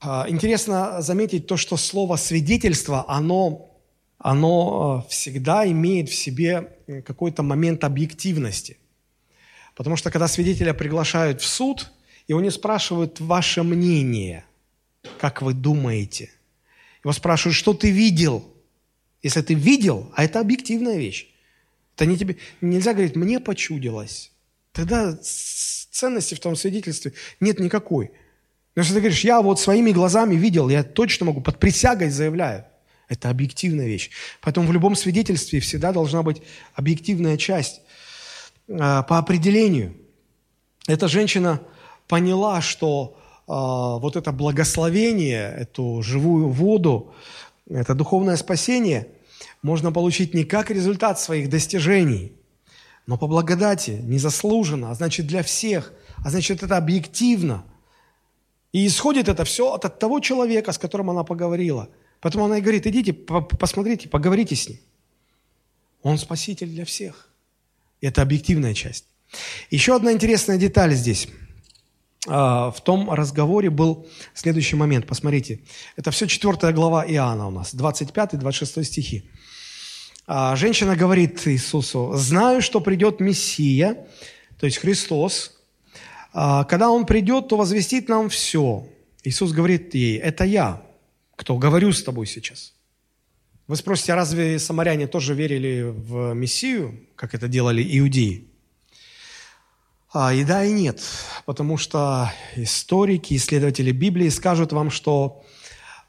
[0.00, 3.70] А, интересно заметить то, что слово «свидетельство», оно,
[4.18, 8.78] оно всегда имеет в себе какой-то момент объективности.
[9.74, 11.90] Потому что когда свидетеля приглашают в суд,
[12.28, 14.44] его не спрашивают ваше мнение,
[15.20, 16.30] как вы думаете.
[17.04, 18.51] Его спрашивают, что ты видел.
[19.22, 21.28] Если ты видел, а это объективная вещь,
[21.96, 24.32] это не тебе, нельзя говорить, мне почудилось.
[24.72, 28.10] Тогда ценности в том свидетельстве нет никакой.
[28.74, 32.64] Но если ты говоришь, я вот своими глазами видел, я точно могу, под присягой заявляю.
[33.08, 34.10] Это объективная вещь.
[34.40, 36.40] Поэтому в любом свидетельстве всегда должна быть
[36.74, 37.82] объективная часть
[38.68, 39.94] э, по определению.
[40.86, 41.60] Эта женщина
[42.08, 47.12] поняла, что э, вот это благословение, эту живую воду,
[47.80, 49.08] это духовное спасение
[49.62, 52.32] можно получить не как результат своих достижений,
[53.06, 55.92] но по благодати, незаслуженно, а значит для всех,
[56.24, 57.64] а значит это объективно.
[58.72, 61.88] И исходит это все от, от того человека, с которым она поговорила.
[62.20, 64.78] Поэтому она и говорит, идите, посмотрите, поговорите с ним.
[66.02, 67.28] Он спаситель для всех.
[68.00, 69.06] Это объективная часть.
[69.70, 71.28] Еще одна интересная деталь здесь–
[72.26, 75.06] в том разговоре был следующий момент.
[75.06, 75.60] Посмотрите.
[75.96, 79.24] Это все 4 глава Иоанна у нас, 25-26 стихи.
[80.26, 84.06] А, женщина говорит Иисусу, «Знаю, что придет Мессия,
[84.58, 85.58] то есть Христос.
[86.32, 88.86] А, когда Он придет, то возвестит нам все».
[89.24, 90.82] Иисус говорит ей, «Это я,
[91.36, 92.74] кто говорю с тобой сейчас».
[93.66, 98.48] Вы спросите, а разве самаряне тоже верили в Мессию, как это делали иудеи?
[100.14, 101.00] А, и да, и нет,
[101.46, 105.42] потому что историки, исследователи Библии скажут вам, что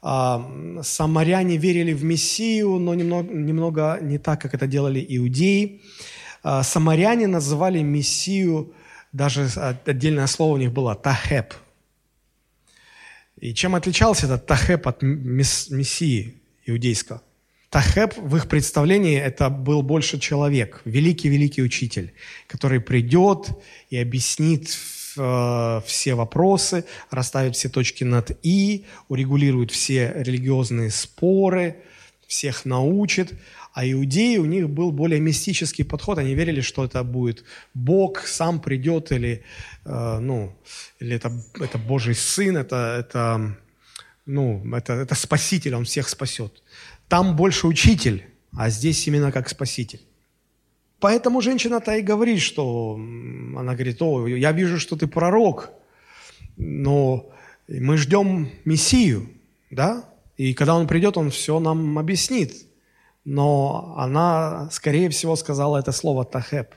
[0.02, 0.46] а,
[0.82, 5.80] самаряне верили в Мессию, но немного, немного не так, как это делали иудеи.
[6.42, 8.74] А, самаряне называли Мессию,
[9.12, 9.48] даже
[9.86, 11.54] отдельное слово у них было «тахеп».
[13.40, 16.34] И чем отличался этот «тахеп» от Мессии
[16.66, 17.22] иудейского?
[17.74, 22.14] Тахеп в их представлении это был больше человек, великий-великий учитель,
[22.46, 23.48] который придет
[23.90, 24.78] и объяснит
[25.16, 31.78] э, все вопросы, расставит все точки над «и», урегулирует все религиозные споры,
[32.28, 33.32] всех научит.
[33.72, 36.18] А иудеи, у них был более мистический подход.
[36.18, 37.42] Они верили, что это будет
[37.74, 39.42] Бог, сам придет, или,
[39.84, 40.56] э, ну,
[41.00, 43.56] или это, это Божий Сын, это, это,
[44.26, 46.62] ну, это, это Спаситель, Он всех спасет.
[47.08, 50.00] Там больше учитель, а здесь именно как спаситель.
[51.00, 55.70] Поэтому женщина-то и говорит, что она говорит, о, я вижу, что ты пророк,
[56.56, 57.30] но
[57.68, 59.28] мы ждем Мессию,
[59.70, 60.04] да?
[60.36, 62.54] И когда он придет, он все нам объяснит.
[63.24, 66.74] Но она, скорее всего, сказала это слово «тахеп».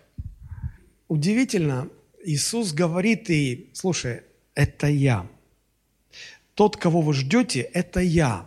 [1.07, 1.89] Удивительно,
[2.23, 4.21] Иисус говорит ей, слушай,
[4.55, 5.25] это я.
[6.53, 8.45] Тот, кого вы ждете, это я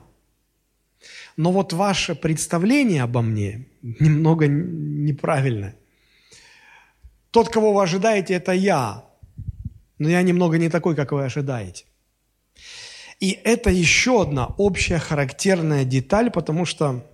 [1.41, 5.75] но вот ваше представление обо мне немного неправильное.
[7.31, 9.07] Тот, кого вы ожидаете, это я,
[9.99, 11.87] но я немного не такой, как вы ожидаете.
[13.21, 17.07] И это еще одна общая характерная деталь, потому что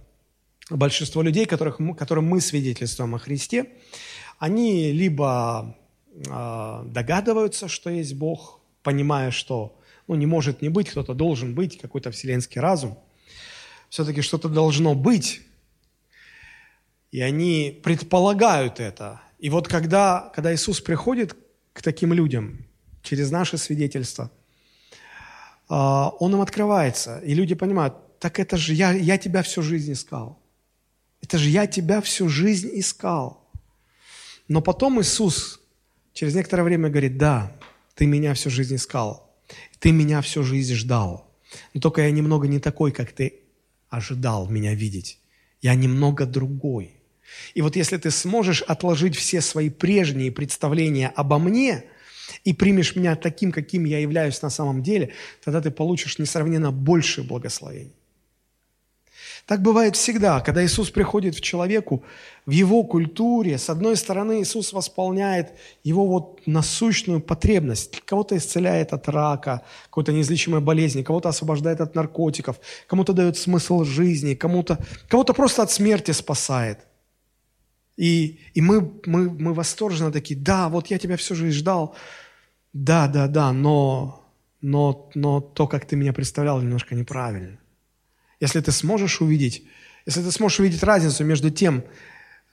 [0.70, 3.66] большинство людей, которых, которым мы свидетельствуем о Христе,
[4.40, 5.76] они либо
[6.14, 11.78] э, догадываются, что есть Бог, понимая, что ну, не может не быть, кто-то должен быть,
[11.78, 12.98] какой-то вселенский разум–
[13.96, 15.40] все-таки что-то должно быть.
[17.12, 19.22] И они предполагают это.
[19.38, 21.34] И вот когда, когда Иисус приходит
[21.72, 22.66] к таким людям
[23.02, 24.30] через наше свидетельство,
[25.70, 29.94] а, Он им открывается, и люди понимают, так это же я, я тебя всю жизнь
[29.94, 30.42] искал.
[31.22, 33.48] Это же я тебя всю жизнь искал.
[34.46, 35.58] Но потом Иисус
[36.12, 37.50] через некоторое время говорит, да,
[37.94, 39.34] ты меня всю жизнь искал,
[39.78, 41.34] ты меня всю жизнь ждал.
[41.72, 43.45] Но только я немного не такой, как ты
[43.88, 45.18] ожидал меня видеть.
[45.60, 46.92] Я немного другой.
[47.54, 51.84] И вот если ты сможешь отложить все свои прежние представления обо мне
[52.44, 55.12] и примешь меня таким, каким я являюсь на самом деле,
[55.44, 57.94] тогда ты получишь несравненно больше благословений.
[59.46, 62.02] Так бывает всегда, когда Иисус приходит в человеку,
[62.46, 65.52] в его культуре, с одной стороны, Иисус восполняет
[65.84, 68.00] его вот насущную потребность.
[68.04, 72.56] Кого-то исцеляет от рака, какой-то неизлечимой болезни, кого-то освобождает от наркотиков,
[72.88, 74.78] кому-то дает смысл жизни, кому-то
[75.08, 76.80] кого просто от смерти спасает.
[77.96, 81.94] И, и мы, мы, мы восторженно такие, да, вот я тебя всю жизнь ждал,
[82.72, 84.24] да, да, да, но,
[84.60, 87.58] но, но то, как ты меня представлял, немножко неправильно.
[88.40, 89.64] Если ты сможешь увидеть,
[90.04, 91.84] если ты сможешь увидеть разницу между тем,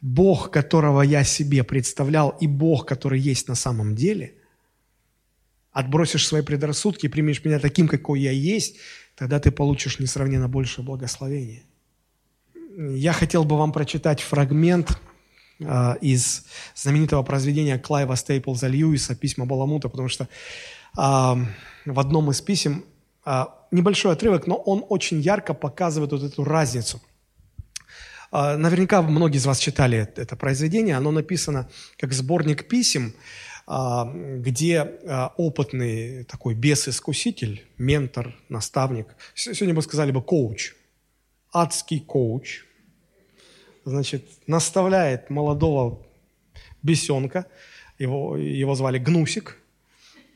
[0.02, 4.36] Бог, которого я себе представлял, и Бог, который есть на самом деле,
[5.72, 8.78] отбросишь свои предрассудки и примешь меня таким, какой я есть,
[9.16, 11.64] тогда ты получишь несравненно большее благословение.
[12.78, 15.00] Я хотел бы вам прочитать фрагмент
[15.60, 20.28] э, из знаменитого произведения Клайва Стейплза Льюиса «Письма Баламута», потому что э,
[20.98, 22.86] в одном из писем
[23.72, 27.02] небольшой отрывок, но он очень ярко показывает вот эту разницу–
[28.34, 30.98] Наверняка многие из вас читали это произведение.
[30.98, 33.14] Оно написано как сборник писем,
[33.68, 40.74] а, где а, опытный такой бес-искуситель, ментор, наставник, сегодня бы сказали бы коуч,
[41.54, 42.66] адский коуч,
[43.86, 46.04] значит, наставляет молодого
[46.82, 47.46] бесенка,
[48.00, 49.60] его, его звали Гнусик,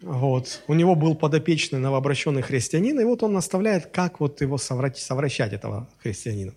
[0.02, 0.62] вот.
[0.68, 5.54] У него был подопечный новообращенный христианин, и вот он наставляет, как вот его соврать, совращать,
[5.54, 6.54] этого христианина.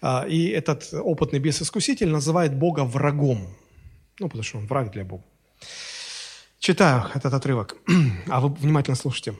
[0.00, 3.48] А, и этот опытный бес-искуситель называет Бога врагом,
[4.18, 5.24] ну, потому что он враг для Бога.
[6.58, 7.76] Читаю этот отрывок,
[8.28, 9.34] а вы внимательно слушайте.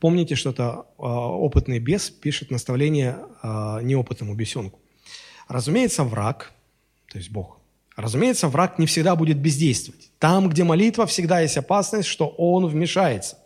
[0.00, 4.80] Помните, что это э, опытный бес пишет наставление э, неопытному бесенку.
[5.48, 6.52] Разумеется, враг,
[7.08, 7.58] то есть Бог,
[8.02, 10.10] разумеется, враг не всегда будет бездействовать.
[10.18, 13.38] Там, где молитва, всегда есть опасность, что он вмешается.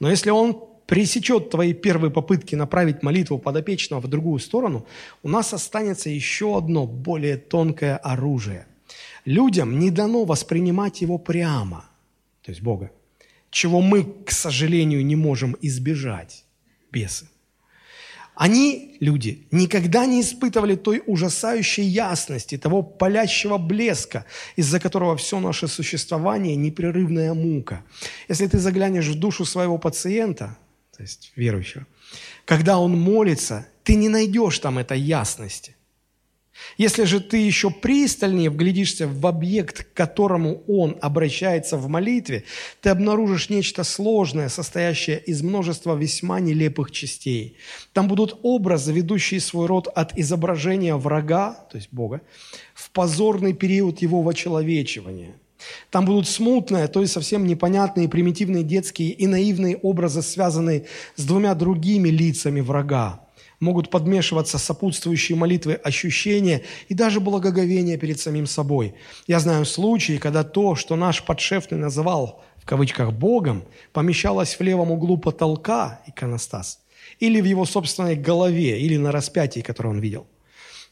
[0.00, 4.86] Но если он пресечет твои первые попытки направить молитву подопечного в другую сторону,
[5.22, 8.66] у нас останется еще одно более тонкое оружие.
[9.24, 11.84] Людям не дано воспринимать его прямо–
[12.48, 12.90] то есть Бога,
[13.50, 16.46] чего мы, к сожалению, не можем избежать,
[16.90, 17.28] бесы.
[18.38, 25.66] Они, люди, никогда не испытывали той ужасающей ясности, того палящего блеска, из-за которого все наше
[25.66, 27.82] существование– непрерывная мука.
[28.28, 30.56] Если ты заглянешь в душу своего пациента,
[30.96, 31.84] то есть верующего,
[32.44, 35.74] когда он молится, ты не найдешь там этой ясности.
[36.76, 42.44] Если же ты еще пристальнее вглядишься в объект, к которому он обращается в молитве,
[42.80, 47.56] ты обнаружишь нечто сложное, состоящее из множества весьма нелепых частей.
[47.92, 52.20] Там будут образы, ведущие свой род от изображения врага, то есть Бога,
[52.74, 55.34] в позорный период его вочеловечивания.
[55.90, 61.54] Там будут смутные, то есть совсем непонятные, примитивные детские и наивные образы, связанные с двумя
[61.54, 63.27] другими лицами врага
[63.60, 68.94] могут подмешиваться сопутствующие молитвы ощущения и даже благоговение перед самим собой.
[69.26, 74.90] Я знаю случаи, когда то, что наш подшефный называл в кавычках Богом, помещалось в левом
[74.90, 76.80] углу потолка, иконостас,
[77.18, 80.26] или в его собственной голове, или на распятии, которое он видел.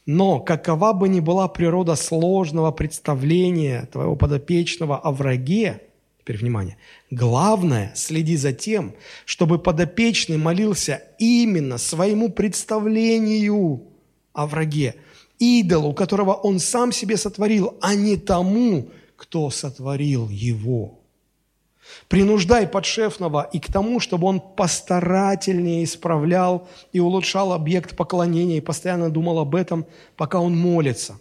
[0.07, 5.83] Но какова бы ни была природа сложного представления твоего подопечного о враге,
[6.27, 6.77] Теперь внимание.
[7.13, 13.85] Главное, следи за тем, чтобы подопечный молился именно своему представлению
[14.33, 14.97] о враге,
[15.39, 20.99] идолу, которого он сам себе сотворил, а не тому, кто сотворил его.
[22.09, 29.11] Принуждай подшефного и к тому, чтобы он постарательнее исправлял и улучшал объект поклонения и постоянно
[29.11, 29.87] думал об этом,
[30.17, 31.21] пока он молится.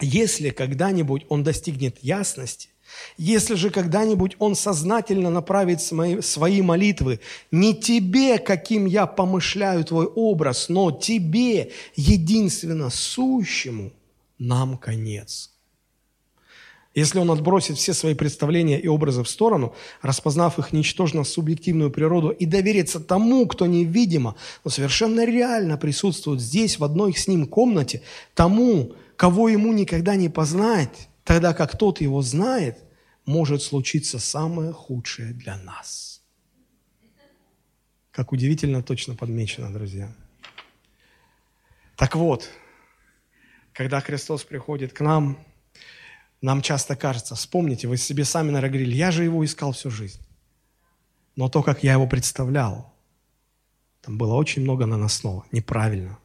[0.00, 2.70] Если когда-нибудь он достигнет ясности,
[3.16, 10.68] если же когда-нибудь он сознательно направит свои молитвы не тебе, каким я помышляю твой образ,
[10.68, 13.92] но тебе, единственно сущему,
[14.38, 15.50] нам конец.
[16.94, 22.30] Если он отбросит все свои представления и образы в сторону, распознав их ничтожно субъективную природу
[22.30, 28.02] и доверится тому, кто невидимо, но совершенно реально присутствует здесь, в одной с ним комнате,
[28.34, 32.78] тому, кого ему никогда не познать, тогда как тот его знает,
[33.26, 36.22] может случиться самое худшее для нас.
[38.12, 40.14] Как удивительно точно подмечено, друзья.
[41.96, 42.48] Так вот,
[43.72, 45.38] когда Христос приходит к нам,
[46.40, 50.20] нам часто кажется, вспомните, вы себе сами, наверное, говорили, я же его искал всю жизнь.
[51.36, 52.92] Но то, как я его представлял,
[54.02, 56.18] там было очень много наносного, неправильно.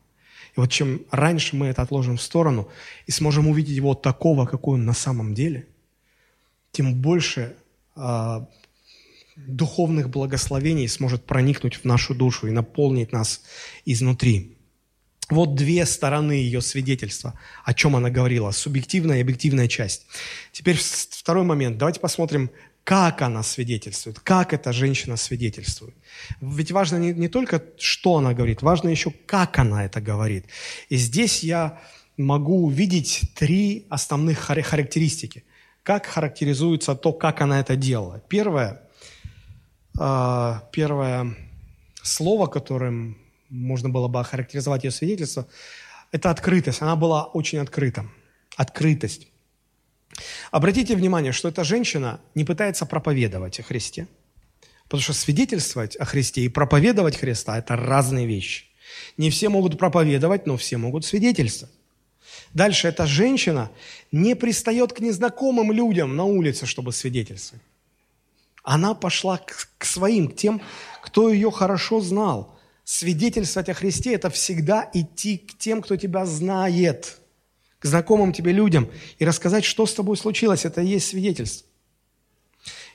[0.59, 2.69] Вот чем раньше мы это отложим в сторону
[3.07, 5.67] и сможем увидеть его такого, какой он на самом деле–
[6.71, 7.55] тем больше
[7.95, 8.45] э,
[9.35, 13.41] духовных благословений сможет проникнуть в нашу душу и наполнить нас
[13.85, 14.55] изнутри.
[15.29, 20.07] Вот две стороны ее свидетельства, о чем она говорила, субъективная и объективная часть.
[20.51, 21.77] Теперь второй момент.
[21.77, 22.49] Давайте посмотрим,
[22.89, 25.93] как она свидетельствует, как эта женщина свидетельствует.
[26.41, 30.45] Ведь важно не, не только, что она говорит, важно еще, как она это говорит.
[30.89, 31.79] И здесь я
[32.17, 35.43] могу увидеть три основных характеристики
[35.83, 38.23] как характеризуется то, как она это делала.
[38.27, 38.81] Первое,
[39.99, 41.35] э, первое
[42.01, 43.19] слово, которым
[43.49, 45.45] можно было бы охарактеризовать ее свидетельство,
[46.11, 46.81] это открытость.
[46.81, 48.07] Она была очень открыта.
[48.57, 49.27] Открытость.
[50.51, 54.07] Обратите внимание, что эта женщина не пытается проповедовать о Христе.
[54.83, 58.65] Потому что свидетельствовать о Христе и проповедовать Христа– это разные вещи.
[59.17, 61.73] Не все могут проповедовать, но все могут свидетельствовать.
[62.53, 63.69] Дальше эта женщина
[64.11, 67.63] не пристает к незнакомым людям на улице, чтобы свидетельствовать.
[68.63, 70.61] Она пошла к, к своим, к тем,
[71.01, 72.57] кто ее хорошо знал.
[72.83, 77.19] Свидетельствовать о Христе– это всегда идти к тем, кто тебя знает,
[77.79, 80.65] к знакомым тебе людям и рассказать, что с тобой случилось.
[80.65, 81.67] Это и есть свидетельство.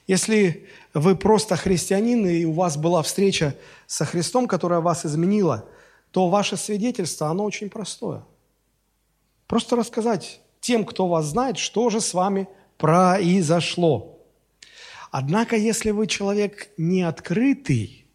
[0.06, 3.56] Если вы просто христианин, и у вас была встреча
[3.86, 5.66] со Христом, которая вас изменила,
[6.10, 8.24] то ваше свидетельство, оно очень простое.
[9.46, 14.18] Просто рассказать тем, кто вас знает, что же с вами произошло.
[15.10, 18.06] Однако, если вы человек не открытый,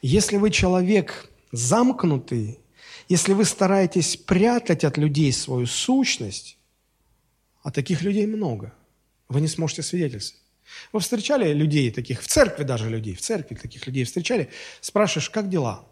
[0.00, 2.60] если вы человек замкнутый,
[3.08, 6.58] если вы стараетесь прятать от людей свою сущность,
[7.62, 8.72] а таких людей много,
[9.28, 10.42] вы не сможете свидетельствовать.
[10.92, 14.50] Вы встречали людей таких, в церкви даже людей, в церкви таких людей встречали,
[14.80, 15.86] спрашиваешь, как дела?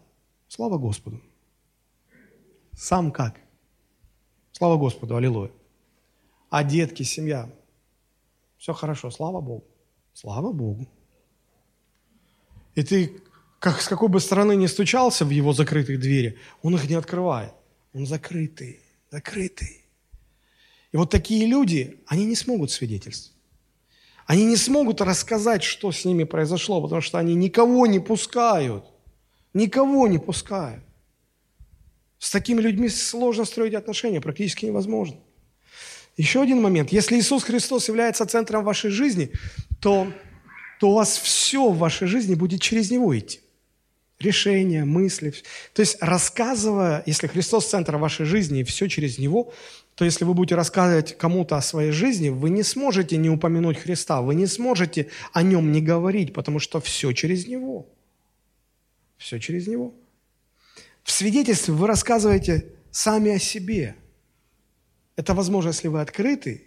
[0.47, 1.21] Слава Господу.
[2.75, 3.39] Сам как?
[4.51, 5.51] Слава Господу, аллилуйя.
[6.49, 7.49] А детки, семья,
[8.57, 9.65] все хорошо, слава Богу.
[10.13, 10.87] Слава Богу.
[12.75, 13.21] И ты,
[13.63, 17.53] как, с какой бы стороны ни стучался в его закрытых двери, он их не открывает.
[17.93, 19.85] Он закрытый, закрытый.
[20.91, 23.37] И вот такие люди, они не смогут свидетельствовать.
[24.25, 28.83] Они не смогут рассказать, что с ними произошло, потому что они никого не пускают.
[29.53, 30.83] Никого не пускают.
[32.19, 35.15] С такими людьми сложно строить отношения, практически невозможно.
[36.17, 36.91] Еще один момент.
[36.91, 39.31] Если Иисус Христос является центром вашей жизни,
[39.79, 40.11] то,
[40.81, 43.39] то у вас все в вашей жизни будет через Него идти.
[44.19, 45.33] Решения, мысли.
[45.73, 49.53] То есть рассказывая, если Христос центр вашей жизни и все через Него,
[49.95, 54.21] то если вы будете рассказывать кому-то о своей жизни, вы не сможете не упомянуть Христа,
[54.21, 57.87] вы не сможете о Нем не говорить, потому что все через Него.
[59.17, 59.93] Все через Него.
[61.03, 63.95] В свидетельстве вы рассказываете сами о себе.
[65.15, 66.63] Это возможно, если вы открыты,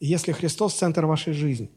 [0.00, 1.70] и если Христос– центр вашей жизни.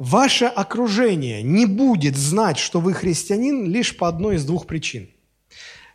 [0.00, 5.10] Ваше окружение не будет знать, что вы христианин, лишь по одной из двух причин.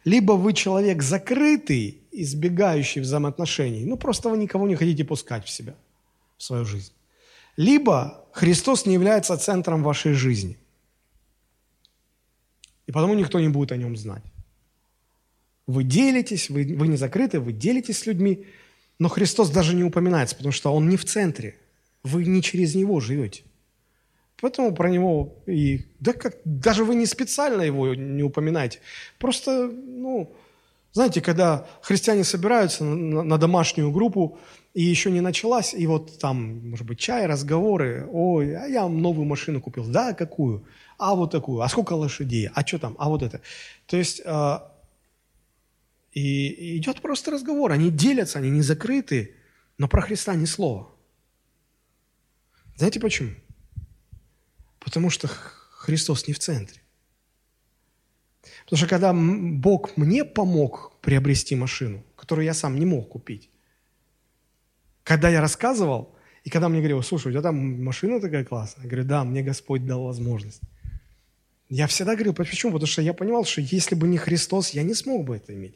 [0.03, 5.73] Либо вы человек закрытый, избегающий взаимоотношений, ну просто вы никого не хотите пускать в себя,
[6.37, 6.91] в свою жизнь.
[7.57, 10.55] Либо Христос не является центром вашей жизни.
[12.85, 14.23] И потому никто не будет о нем знать.
[15.65, 18.45] Вы делитесь, вы, вы не закрыты, вы делитесь с людьми,
[18.99, 21.55] но Христос даже не упоминается, потому что Он не в центре.
[22.03, 23.41] Вы не через Него живете.
[24.41, 25.85] Поэтому про Него и...
[25.99, 28.79] Да как, даже вы не специально Его не упоминаете.
[29.17, 30.35] Просто, ну,
[30.91, 34.37] знаете, когда христиане собираются на, на домашнюю группу,
[34.73, 39.25] и еще не началась, и вот там, может быть, чай, разговоры, ой, а я новую
[39.25, 40.65] машину купил, да, какую?
[40.97, 43.39] А вот такую, а сколько лошадей, а что там, а вот это.
[43.87, 44.69] То есть а,
[46.15, 47.73] и идет просто разговор.
[47.73, 49.35] Они делятся, они не закрыты,
[49.77, 50.89] но про Христа ни слова.
[52.77, 53.31] Знаете почему?
[54.85, 56.79] Потому что Христос не в центре.
[58.63, 63.49] Потому что когда Бог мне помог приобрести машину, которую я сам не мог купить,
[65.03, 68.89] когда я рассказывал, и когда мне говорили, слушай, у тебя там машина такая классная, я
[68.89, 70.61] говорю, да, мне Господь дал возможность.
[71.67, 72.73] Я всегда говорил, почему?
[72.73, 75.75] Потому что я понимал, что если бы не Христос, я не смог бы это иметь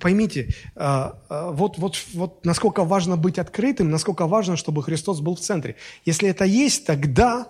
[0.00, 5.34] поймите, а, а, вот, вот, вот насколько важно быть открытым, насколько важно, чтобы Христос был
[5.34, 5.76] в центре.
[6.04, 7.48] Если это есть, тогда,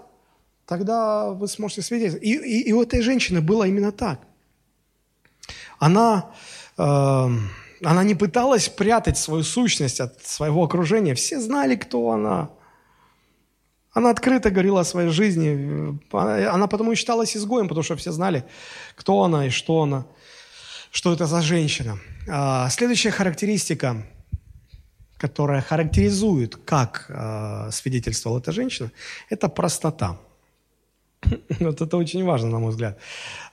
[0.68, 2.26] тогда вы сможете свидетельствовать.
[2.26, 4.20] И, и, и у этой женщины было именно так.
[5.78, 6.30] Она,
[6.76, 7.28] э,
[7.84, 11.14] она не пыталась прятать свою сущность от своего окружения.
[11.14, 12.50] Все знали, кто она.
[13.92, 15.98] Она открыто говорила о своей жизни.
[16.12, 18.44] Она потому и считалась изгоем, потому что все знали,
[18.94, 20.04] кто она и что она
[20.90, 21.98] что это за женщина.
[22.28, 24.06] А, следующая характеристика,
[25.16, 28.90] которая характеризует, как а, свидетельствовала эта женщина,
[29.28, 30.18] это простота.
[31.60, 32.98] Вот это очень важно, на мой взгляд.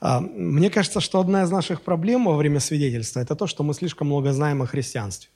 [0.01, 3.73] А, мне кажется, что одна из наших проблем во время свидетельства– это то, что мы
[3.73, 5.29] слишком много знаем о христианстве.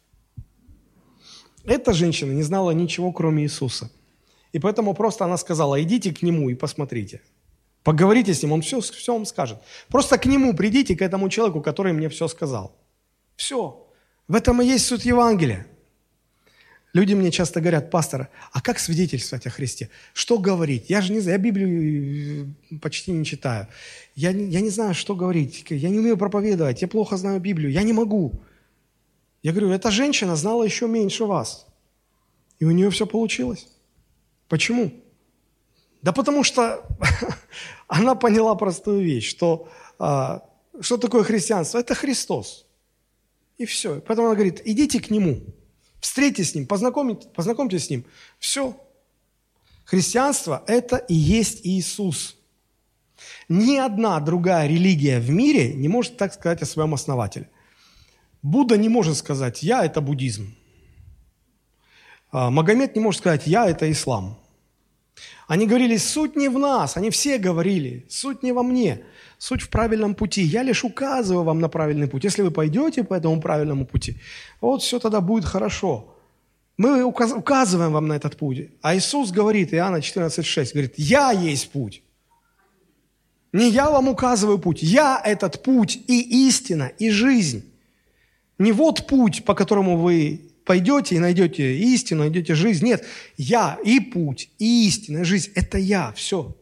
[1.65, 3.89] Эта женщина не знала ничего, кроме Иисуса.
[4.53, 7.21] И поэтому просто она сказала, идите к Нему и посмотрите–
[7.83, 9.59] Поговорите с ним, он все, все вам скажет.
[9.87, 12.75] Просто к нему придите, к этому человеку, который мне все сказал.
[13.35, 13.87] Все.
[14.27, 15.65] В этом и есть суть Евангелия.
[16.93, 19.89] Люди мне часто говорят, пастор, а как свидетельствовать о Христе?
[20.13, 20.89] Что говорить?
[20.89, 23.67] Я же не знаю, я Библию э, почти не читаю.
[24.15, 25.65] Я, я не знаю, что говорить.
[25.69, 28.41] Я не умею проповедовать, я плохо знаю Библию, я не могу.
[29.43, 31.67] Я говорю, эта женщина знала еще меньше вас.
[32.57, 33.67] И у нее все получилось.
[34.47, 34.91] Почему?
[36.01, 36.83] Да потому что
[37.87, 39.69] она поняла простую вещь, что
[39.99, 40.43] а,
[40.81, 41.77] что такое христианство?
[41.77, 42.65] Это Христос.
[43.57, 44.01] И все.
[44.01, 45.41] Поэтому она говорит, идите к Нему,
[45.99, 48.05] встретитесь с Ним, познакомьтесь, познакомьтесь с Ним.
[48.39, 48.75] Все.
[49.85, 52.35] Христианство– это и есть Иисус.
[53.47, 57.49] Ни одна другая религия в мире не может так сказать о своем основателе.
[58.41, 60.55] Будда не может сказать «я– это буддизм».
[62.31, 64.39] А, Магомед не может сказать «я– это ислам».
[65.49, 69.01] Они говорили «суть не в нас», они все говорили «суть не во мне».
[69.39, 70.43] Суть в правильном пути.
[70.43, 72.23] Я лишь указываю вам на правильный путь.
[72.23, 74.17] Если вы пойдете по этому правильному пути,
[74.61, 76.15] вот все тогда будет хорошо.
[76.77, 78.69] Мы указываем вам на этот путь.
[78.81, 82.03] А Иисус говорит, Иоанна 14,6, говорит, «Я есть путь».
[83.51, 87.63] Не я вам указываю путь, я этот путь и истина, и жизнь.
[88.59, 92.85] Не вот путь, по которому вы пойдете и найдете истину, найдете жизнь.
[92.85, 93.03] Нет,
[93.37, 95.51] я и путь, и истина, и жизнь.
[95.55, 96.55] Это я, все.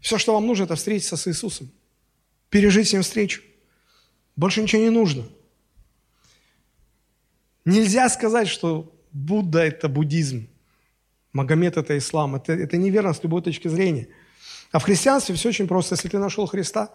[0.00, 1.70] Все, что вам нужно, это встретиться с Иисусом
[2.48, 3.42] пережить с ним встречу.
[4.34, 5.26] Больше ничего не нужно.
[7.66, 10.48] Нельзя сказать, что Будда– это буддизм,
[11.34, 12.36] Магомед– это ислам.
[12.36, 14.08] Это, это неверно с любой точки зрения.
[14.72, 15.96] А в христианстве все очень просто.
[15.96, 16.90] Если ты нашел Христа,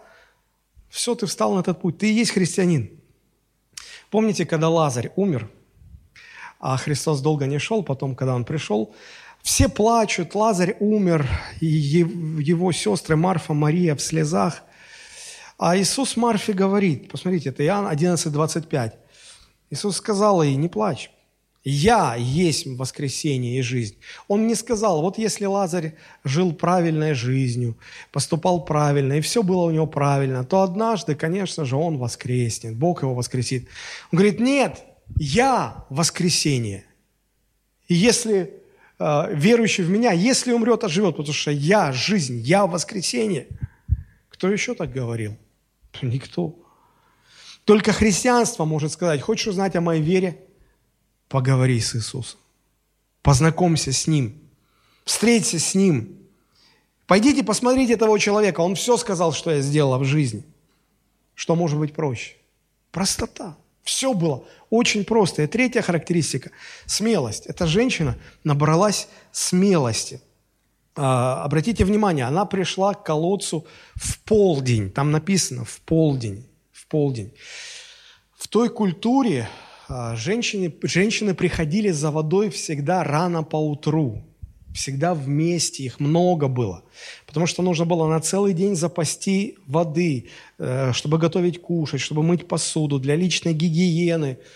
[0.88, 1.98] все, ты встал на этот путь.
[1.98, 2.98] Ты и есть христианин.
[4.10, 5.48] Помните, когда Лазарь умер,
[6.60, 8.94] а Христос долго не шел, потом, когда он пришел,
[9.42, 11.26] все плачут, Лазарь умер,
[11.60, 14.62] и его сестры Марфа, Мария в слезах.
[15.58, 18.94] А Иисус Марфе говорит, посмотрите, это Иоанн 11, 25.
[19.70, 21.10] Иисус сказал ей, не плачь,
[21.62, 23.96] я есть воскресение и жизнь.
[24.28, 25.94] Он не сказал, вот если Лазарь
[26.24, 27.78] жил правильной жизнью,
[28.12, 33.02] поступал правильно, и все было у него правильно, то однажды, конечно же, он воскреснет, Бог
[33.02, 33.68] его воскресит.
[34.10, 34.82] Он говорит, нет,
[35.16, 36.84] я воскресение.
[37.88, 38.62] И если
[38.98, 43.48] э, верующий в меня, если умрет, оживет, потому что я жизнь, я воскресение.
[44.28, 45.36] Кто еще так говорил?
[46.02, 46.56] Никто.
[47.64, 50.40] Только христианство может сказать, хочешь узнать о моей вере?
[51.28, 52.40] Поговори с Иисусом.
[53.22, 54.34] Познакомься с Ним.
[55.04, 56.16] Встреться с Ним.
[57.06, 58.60] Пойдите посмотрите этого человека.
[58.60, 60.44] Он все сказал, что я сделала в жизни.
[61.34, 62.36] Что может быть проще?
[62.92, 63.56] Простота.
[63.82, 65.42] Все было очень просто.
[65.42, 66.50] И третья характеристика–
[66.86, 67.46] смелость.
[67.46, 70.20] Эта женщина набралась смелости–
[70.96, 74.90] а, обратите внимание, она пришла к колодцу в полдень.
[74.90, 76.46] Там написано в полдень.
[76.72, 77.32] В полдень.
[78.36, 79.48] В той культуре
[79.88, 84.24] а, женщины, женщины приходили за водой всегда рано по утру.
[84.74, 86.84] Всегда вместе, их много было.
[87.26, 92.46] Потому что нужно было на целый день запасти воды, э, чтобы готовить кушать, чтобы мыть
[92.46, 94.38] посуду, для личной гигиены–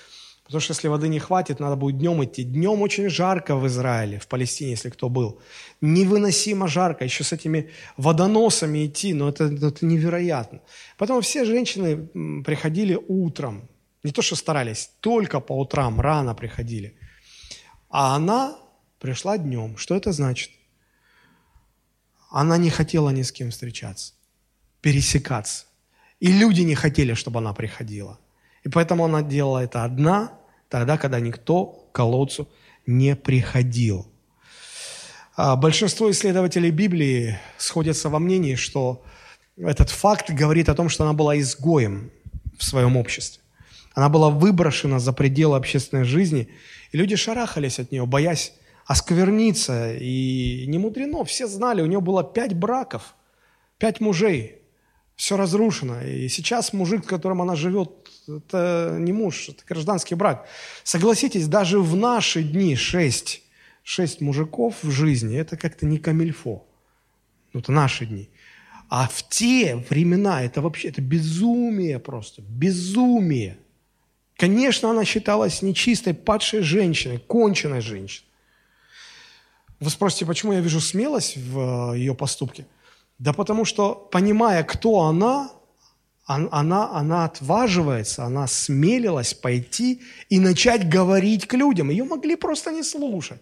[0.44, 2.44] Потому что если воды не хватит, надо будет днем идти.
[2.44, 5.40] Днем очень жарко в Израиле, в Палестине, если кто был.
[5.80, 7.04] Невыносимо жарко.
[7.04, 10.60] Еще с этими водоносами идти, но это, это невероятно.
[10.98, 13.70] Поэтому все женщины приходили утром.
[14.02, 16.98] Не то, что старались, только по утрам, рано приходили.
[17.88, 18.54] А она
[19.04, 19.76] пришла днем.
[19.76, 20.50] Что это значит?
[22.30, 24.14] Она не хотела ни с кем встречаться,
[24.80, 25.66] пересекаться.
[26.20, 28.18] И люди не хотели, чтобы она приходила.
[28.62, 30.32] И поэтому она делала это одна,
[30.70, 32.48] тогда, когда никто к колодцу
[32.86, 34.06] не приходил.
[35.36, 39.04] А большинство исследователей Библии сходятся во мнении, что
[39.58, 42.10] этот факт говорит о том, что она была изгоем
[42.58, 43.42] в своем обществе.
[43.92, 46.48] Она была выброшена за пределы общественной жизни,
[46.90, 48.54] и люди шарахались от нее, боясь
[48.86, 49.94] оскверниться.
[49.94, 53.14] И не мудрено, все знали, у нее было пять браков,
[53.78, 54.62] пять мужей,
[55.16, 56.02] все разрушено.
[56.02, 57.90] И сейчас мужик, с которым она живет,
[58.28, 60.46] это не муж, это гражданский брак.
[60.82, 63.42] Согласитесь, даже в наши дни шесть,
[63.82, 66.66] шесть мужиков в жизни, это как-то не камильфо.
[67.52, 68.28] Ну, это наши дни.
[68.88, 73.58] А в те времена это вообще, это безумие просто, безумие.
[74.36, 78.28] Конечно, она считалась нечистой, падшей женщиной, конченной женщиной.
[79.80, 82.66] Вы спросите, почему я вижу смелость в э, ее поступке?
[83.18, 85.50] Да потому что, понимая, кто она,
[86.26, 91.90] она, она отваживается, она смелилась пойти и начать говорить к людям.
[91.90, 93.40] Ее могли просто не слушать,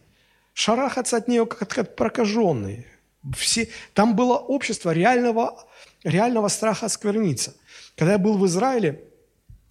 [0.53, 2.87] шарахаться от нее, как от прокаженной.
[3.37, 5.64] Все, там было общество реального,
[6.03, 7.55] реального страха оскверниться.
[7.97, 9.05] Когда я был в Израиле,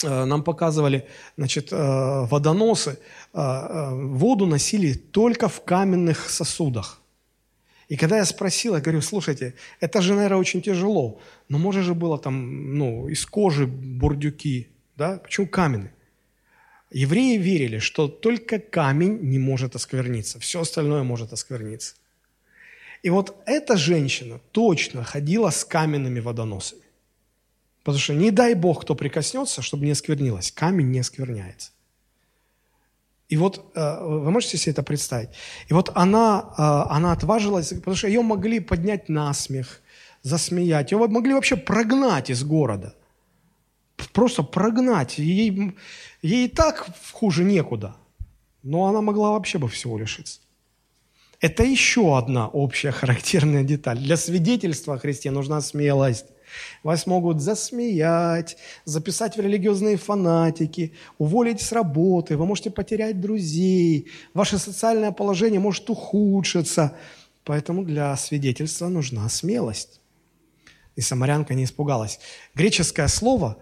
[0.09, 2.99] нам показывали значит, э, водоносы,
[3.33, 7.01] э, воду носили только в каменных сосудах.
[7.91, 11.93] И когда я спросил, я говорю, слушайте, это же, наверное, очень тяжело, но может же
[11.93, 15.17] было там, ну, из кожи бурдюки, да?
[15.17, 15.93] Почему каменные?
[16.91, 21.95] Евреи верили, что только камень не может оскверниться, все остальное может оскверниться.
[23.03, 26.80] И вот эта женщина точно ходила с каменными водоносами.
[27.83, 30.51] Потому что не дай Бог, кто прикоснется, чтобы не осквернилось.
[30.51, 31.71] Камень не оскверняется.
[33.31, 35.29] И вот э, вы можете себе это представить?
[35.69, 39.81] И вот она, э, она отважилась, потому что ее могли поднять на смех,
[40.21, 40.91] засмеять.
[40.91, 42.93] Ее могли вообще прогнать из города.
[44.13, 45.17] Просто прогнать.
[45.17, 45.73] Ей,
[46.21, 47.95] ей и так хуже некуда.
[48.63, 50.41] Но она могла вообще бы всего лишиться.
[51.39, 53.97] Это еще одна общая характерная деталь.
[53.97, 56.25] Для свидетельства о Христе нужна смелость.
[56.83, 64.57] Вас могут засмеять, записать в религиозные фанатики, уволить с работы, вы можете потерять друзей, ваше
[64.57, 66.95] социальное положение может ухудшиться.
[67.43, 69.99] Поэтому для свидетельства нужна смелость.
[70.95, 72.19] И самарянка не испугалась.
[72.53, 73.57] Греческое слово,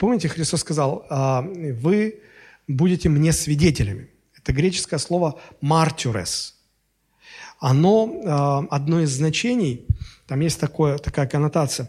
[0.00, 2.20] помните, Христос сказал, «А, вы
[2.66, 4.08] будете мне свидетелями.
[4.36, 6.56] Это греческое слово «мартюрес»,
[7.62, 9.86] оно, а, одно из значений,
[10.26, 11.88] там есть такое, такая коннотация,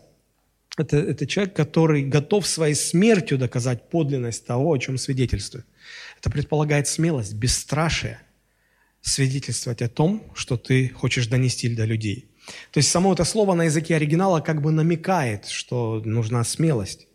[0.78, 5.66] это, это человек, который готов своей смертью доказать подлинность того, о чем свидетельствует.
[6.20, 8.20] Это предполагает смелость, бесстрашие,
[9.02, 12.30] свидетельствовать о том, что ты хочешь донести до людей.
[12.72, 17.08] То есть само это слово на языке оригинала как бы намекает, что нужна смелость.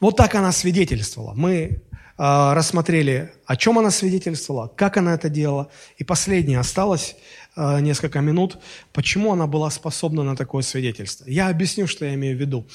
[0.00, 1.32] Вот так она свидетельствовала.
[1.34, 1.82] Мы
[2.16, 5.70] а, рассмотрели, о чем она свидетельствовала, как она это делала.
[5.96, 7.16] И последнее осталось
[7.56, 8.58] несколько минут,
[8.92, 11.24] почему она была способна на такое свидетельство.
[11.28, 12.66] Я объясню, что я имею в виду.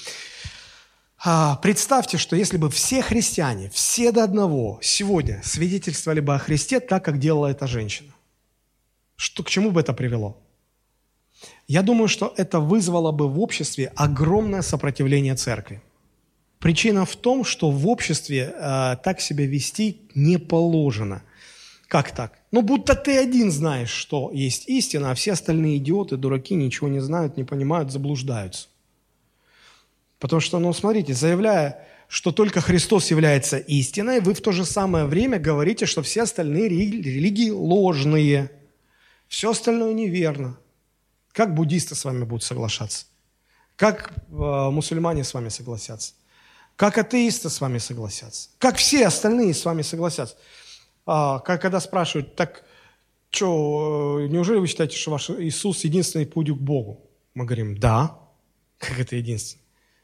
[1.21, 6.79] А, представьте, что если бы все христиане, все до одного, сегодня свидетельствовали бы о Христе
[6.79, 8.13] так, как делала эта женщина.
[9.17, 10.37] Что, к чему бы это привело?
[11.67, 15.81] Я думаю, что это вызвало бы в обществе огромное сопротивление церкви.
[16.59, 21.21] Причина в том, что в обществе э, так себя вести не положено.
[21.89, 22.37] Как так?
[22.51, 26.99] Ну, будто ты один знаешь, что есть истина, а все остальные идиоты, дураки, ничего не
[26.99, 28.67] знают, не понимают, заблуждаются.
[30.19, 35.05] Потому что, ну, смотрите, заявляя, что только Христос является истиной, вы в то же самое
[35.05, 38.51] время говорите, что все остальные религии ложные,
[39.27, 40.59] все остальное неверно.
[41.31, 43.07] Как буддисты с вами будут соглашаться?
[43.75, 46.13] Как э, мусульмане с вами согласятся?
[46.75, 48.49] Как атеисты с вами согласятся?
[48.59, 50.35] Как все остальные с вами согласятся?
[51.11, 52.63] А, когда спрашивают, так
[53.31, 57.09] что, э, неужели вы считаете, что ваш Иисус единственный путь к Богу?
[57.33, 58.19] Мы говорим, да.
[58.77, 59.63] Как это единственный?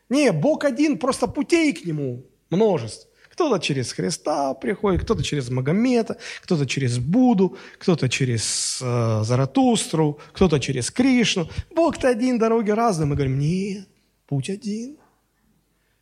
[0.10, 3.08] Не, Бог один, просто путей к Нему множество.
[3.30, 10.60] Кто-то через Христа приходит, кто-то через Магомета, кто-то через Буду, кто-то через э, Заратустру, кто-то
[10.60, 11.48] через Кришну.
[11.76, 13.06] Бог-то один, дороги разные.
[13.06, 13.88] Мы говорим, нет,
[14.26, 14.98] путь один.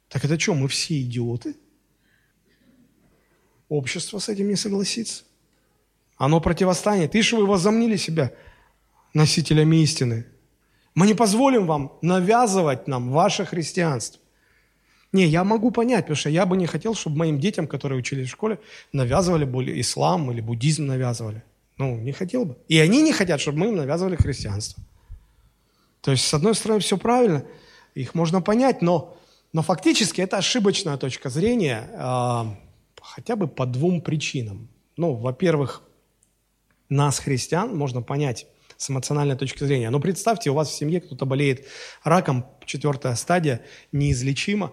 [0.07, 1.55] Так это что, мы все идиоты?
[3.69, 5.23] Общество с этим не согласится.
[6.17, 7.15] Оно противостанет.
[7.15, 8.31] Ишь вы возомнили себя
[9.13, 10.25] носителями истины.
[10.95, 14.21] Мы не позволим вам навязывать нам ваше христианство.
[15.11, 18.27] Не, я могу понять, потому что я бы не хотел, чтобы моим детям, которые учились
[18.27, 18.59] в школе,
[18.91, 21.43] навязывали более ислам или буддизм навязывали.
[21.77, 22.57] Ну, не хотел бы.
[22.67, 24.83] И они не хотят, чтобы мы им навязывали христианство.
[26.01, 27.45] То есть, с одной стороны, все правильно,
[27.95, 29.17] их можно понять, но
[29.53, 32.43] но фактически это ошибочная точка зрения, э,
[33.15, 34.69] хотя бы по двум причинам.
[34.97, 35.83] Ну, во-первых,
[36.89, 38.47] нас, христиан, можно понять
[38.77, 39.91] с эмоциональной точки зрения.
[39.91, 41.67] Но представьте, у вас в семье кто-то болеет
[42.03, 43.61] раком, четвертая стадия,
[43.91, 44.71] неизлечима,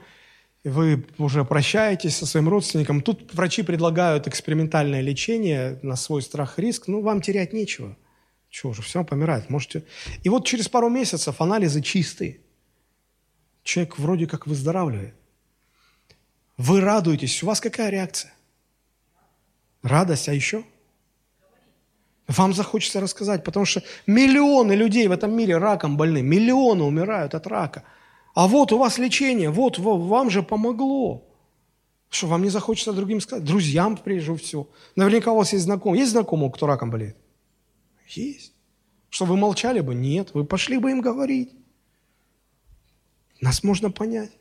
[0.64, 3.02] вы уже прощаетесь со своим родственником.
[3.02, 6.88] Тут врачи предлагают экспериментальное лечение на свой страх и риск.
[6.88, 7.96] Ну, вам терять нечего.
[8.48, 9.50] Чего же, все, помирает.
[9.50, 9.84] Можете...
[10.22, 12.40] И вот через пару месяцев анализы чистые.
[13.62, 15.14] Человек вроде как выздоравливает.
[16.60, 17.42] Вы радуетесь.
[17.42, 18.34] У вас какая реакция?
[19.82, 20.62] Радость, а еще?
[22.28, 27.46] Вам захочется рассказать, потому что миллионы людей в этом мире раком больны, миллионы умирают от
[27.46, 27.84] рака.
[28.34, 31.26] А вот у вас лечение, вот вам же помогло.
[32.10, 33.42] Что, вам не захочется другим сказать?
[33.42, 34.68] Друзьям прежде всего.
[34.96, 36.00] Наверняка у вас есть знакомые.
[36.00, 37.16] Есть знакомые, кто раком болеет?
[38.06, 38.52] Есть.
[39.08, 39.94] Что, вы молчали бы?
[39.94, 40.34] Нет.
[40.34, 41.54] Вы пошли бы им говорить.
[43.40, 44.32] Нас можно понять.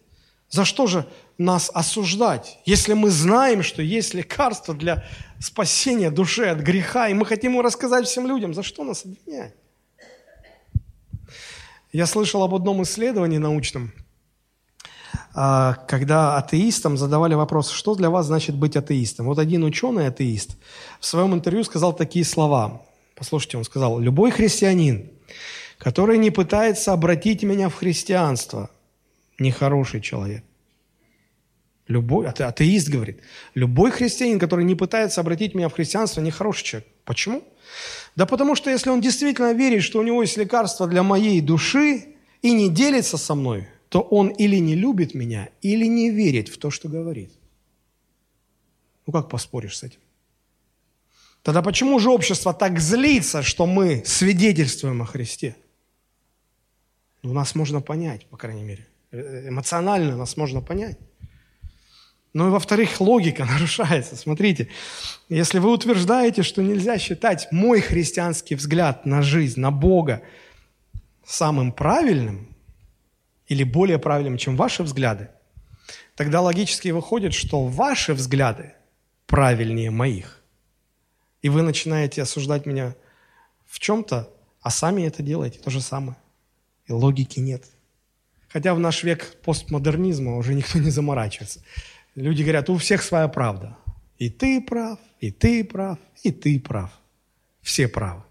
[0.50, 1.06] За что же
[1.38, 5.06] нас осуждать, если мы знаем, что есть лекарство для
[5.40, 8.54] спасения души от греха, и мы хотим его рассказать всем людям?
[8.54, 9.54] За что нас обвинять?
[11.92, 13.94] Я слышал об одном исследовании научном,
[15.34, 19.28] а, когда атеистам задавали вопрос, что для вас значит быть атеистом.
[19.28, 20.58] Вот один ученый атеист
[21.00, 22.82] в своем интервью сказал такие слова.
[23.16, 25.10] Послушайте, он сказал, любой христианин,
[25.78, 28.70] который не пытается обратить меня в христианство,
[29.40, 30.44] нехороший человек.
[31.88, 33.22] Любой, ате, атеист говорит,
[33.56, 36.90] любой христианин, который не пытается обратить меня в христианство, не хороший человек.
[37.04, 37.44] Почему?
[38.16, 42.16] Да потому что если он действительно верит, что у него есть лекарство для моей души
[42.42, 46.60] и не делится со мной, то он или не любит меня, или не верит в
[46.60, 47.32] то, что говорит.
[49.08, 50.00] Ну как поспоришь с этим?
[51.42, 55.56] Тогда почему же общество так злится, что мы свидетельствуем о Христе?
[57.24, 58.88] Ну, нас можно понять, по крайней мере.
[59.12, 60.98] Э, эмоционально нас можно понять.
[62.34, 64.16] Ну и во-вторых, логика нарушается.
[64.16, 64.70] Смотрите,
[65.30, 70.22] если вы утверждаете, что нельзя считать мой христианский взгляд на жизнь, на Бога
[71.26, 72.56] самым правильным
[73.48, 75.30] или более правильным, чем ваши взгляды,
[76.16, 78.74] тогда логически выходит, что ваши взгляды
[79.26, 80.44] правильнее моих.
[81.42, 82.96] И вы начинаете осуждать меня
[83.66, 84.30] в чем-то,
[84.62, 86.18] а сами это делаете то же самое.
[86.86, 87.64] И логики нет.
[88.50, 91.62] Хотя в наш век постмодернизма уже никто не заморачивается.
[92.16, 93.78] Люди говорят, у всех своя правда.
[94.18, 96.92] И ты прав, и ты прав, и ты прав.
[97.62, 98.24] Все правы.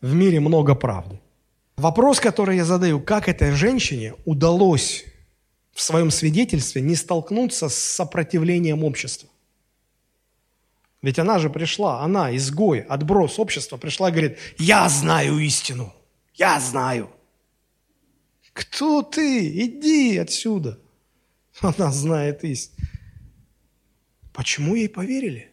[0.00, 1.18] В мире много правды.
[1.76, 5.04] Вопрос, который я задаю, как этой женщине удалось
[5.72, 9.28] в своем свидетельстве не столкнуться с сопротивлением общества?
[11.02, 15.92] Ведь она же пришла, она, изгой, отброс общества, пришла и говорит, я знаю истину,
[16.34, 17.10] я знаю.
[18.56, 19.48] Кто ты?
[19.66, 20.78] Иди отсюда.
[21.60, 22.88] Она знает истину.
[24.32, 25.50] Почему ей поверили?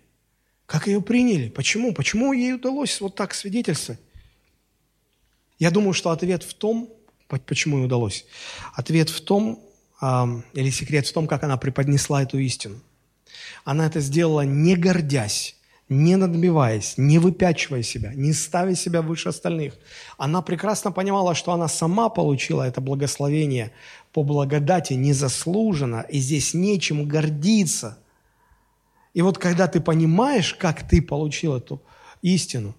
[0.65, 1.49] Как ее приняли?
[1.49, 1.93] Почему?
[1.93, 3.99] Почему ей удалось вот так свидетельствовать?
[5.59, 6.89] Я думаю, что ответ в том,
[7.27, 8.25] почему ей удалось,
[8.73, 9.61] ответ в том,
[10.53, 12.79] или секрет в том, как она преподнесла эту истину.
[13.65, 15.57] Она это сделала не гордясь,
[15.89, 19.73] не надбиваясь, не выпячивая себя, не ставя себя выше остальных.
[20.17, 23.71] Она прекрасно понимала, что она сама получила это благословение
[24.11, 27.97] по благодати незаслуженно, и здесь нечем гордиться–
[29.13, 31.81] и вот когда ты понимаешь, как ты получил эту
[32.21, 32.75] истину,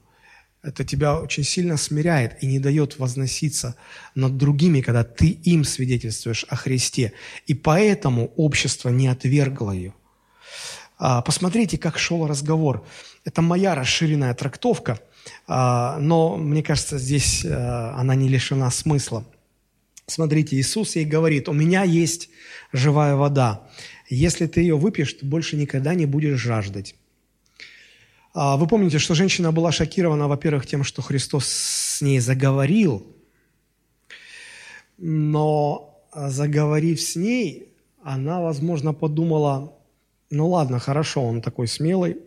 [0.62, 3.76] это тебя очень сильно смиряет и не дает возноситься
[4.14, 7.12] над другими, когда ты им свидетельствуешь о Христе.
[7.46, 9.94] И поэтому общество не отвергло ее.
[10.96, 12.86] А, посмотрите, как шел разговор.
[13.24, 15.00] Это моя расширенная трактовка,
[15.46, 19.24] а, но мне кажется, здесь а, она не лишена смысла.
[20.06, 22.28] Смотрите, Иисус ей говорит, у меня есть
[22.72, 23.66] живая вода.
[24.08, 26.94] Если ты ее выпьешь, ты больше никогда не будешь жаждать.
[28.32, 33.06] А, вы помните, что женщина была шокирована, во-первых, тем, что Христос с ней заговорил,
[34.98, 37.68] но заговорив с ней,
[38.02, 39.72] она, возможно, подумала,
[40.34, 42.18] ну ладно, хорошо, он такой смелый,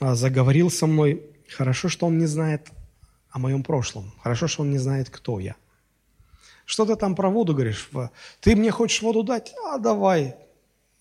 [0.00, 2.68] а, заговорил со мной, хорошо, что он не знает
[3.30, 5.56] о моем прошлом, хорошо, что он не знает, кто я.
[6.64, 7.90] Что ты там про воду говоришь?
[8.40, 9.52] Ты мне хочешь воду дать?
[9.66, 10.36] А давай,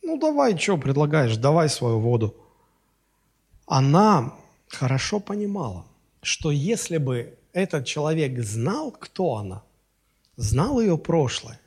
[0.02, 2.36] ну давай, что предлагаешь, давай свою воду.
[3.68, 4.34] Она
[4.68, 5.86] хорошо понимала,
[6.24, 9.64] что если бы этот человек знал, кто она,
[10.38, 11.60] знал ее прошлое,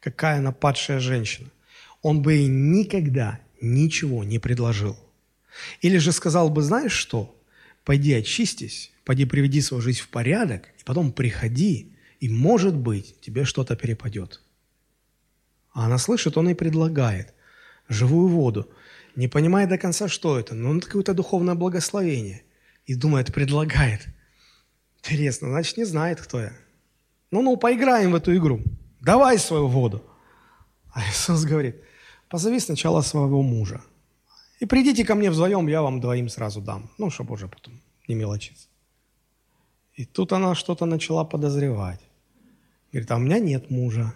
[0.00, 1.50] какая она падшая женщина,
[2.02, 4.96] он бы никогда ничего не предложил.
[5.80, 7.36] Или же сказал бы, знаешь что,
[7.84, 13.44] пойди очистись, пойди приведи свою жизнь в порядок, и потом приходи, и, может быть, тебе
[13.44, 14.40] что-то перепадет.
[15.72, 17.34] А она слышит, он и предлагает
[17.88, 18.70] живую воду,
[19.16, 22.42] не понимая до конца, что это, но это какое-то духовное благословение.
[22.86, 24.06] И думает, предлагает.
[24.98, 26.52] Интересно, значит, не знает, кто я.
[27.30, 28.62] Ну-ну, поиграем в эту игру.
[29.00, 30.04] Давай свою воду.
[30.92, 31.76] А Иисус говорит,
[32.30, 33.80] позови сначала своего мужа.
[34.60, 36.90] И придите ко мне вдвоем, я вам двоим сразу дам.
[36.98, 38.68] Ну, чтобы уже потом не мелочиться.
[39.94, 42.00] И тут она что-то начала подозревать.
[42.92, 44.14] Говорит, а у меня нет мужа.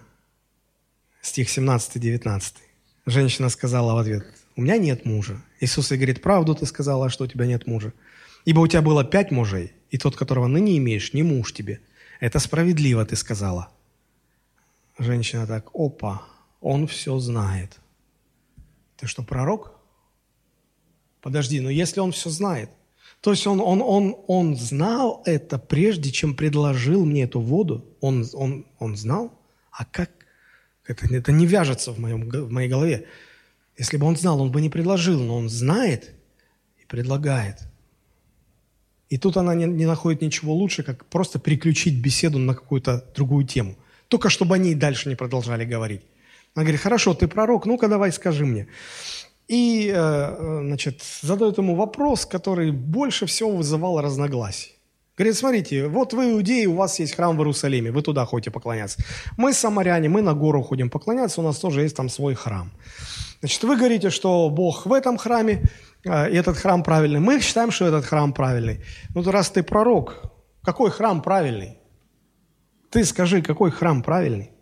[1.23, 2.55] Стих 17-19.
[3.07, 4.25] Женщина сказала в ответ,
[4.57, 5.43] у меня нет мужа.
[5.61, 7.93] Иисус ей говорит, правду ты сказала, что у тебя нет мужа.
[8.45, 11.81] Ибо у тебя было пять мужей, и тот, которого ныне имеешь, не муж тебе.
[12.21, 13.69] Это справедливо ты сказала.
[14.99, 16.23] Женщина так, опа,
[16.61, 17.81] он все знает.
[18.97, 19.73] Ты что, пророк?
[21.21, 22.71] Подожди, но если он все знает,
[23.21, 27.85] то есть он, он, он, он знал это, прежде чем предложил мне эту воду?
[28.01, 29.33] Он, он, он знал?
[29.71, 30.11] А как,
[30.87, 33.07] это, это не вяжется в, моем, в моей голове.
[33.79, 36.13] Если бы он знал, он бы не предложил, но он знает
[36.83, 37.61] и предлагает.
[39.09, 43.47] И тут она не, не находит ничего лучше, как просто переключить беседу на какую-то другую
[43.47, 43.77] тему.
[44.09, 46.03] Только чтобы они дальше не продолжали говорить.
[46.55, 48.69] Она говорит, хорошо, ты пророк, ну-ка давай скажи мне.
[49.49, 54.75] И, э, э, значит, задает ему вопрос, который больше всего вызывал разногласий.
[55.17, 59.05] Говорит, смотрите, вот вы иудеи, у вас есть храм в Иерусалиме, вы туда ходите поклоняться.
[59.37, 62.71] Мы самаряне, мы на гору ходим поклоняться, у нас тоже есть там свой храм.
[63.41, 65.63] Значит, вы говорите, что Бог в этом храме,
[66.05, 67.21] э, и этот храм правильный.
[67.21, 68.81] Мы считаем, что этот храм правильный.
[69.15, 70.23] Ну, раз ты пророк,
[70.63, 71.79] какой храм правильный?
[72.91, 74.54] Ты скажи, какой храм правильный?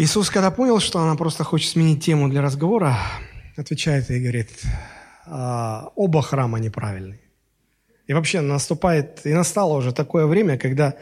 [0.00, 2.96] Иисус, когда понял, что она просто хочет сменить тему для разговора,
[3.56, 4.48] отвечает и говорит,
[5.26, 7.18] «А, оба храма неправильные.
[8.06, 10.94] И вообще наступает, и настало уже такое время, когда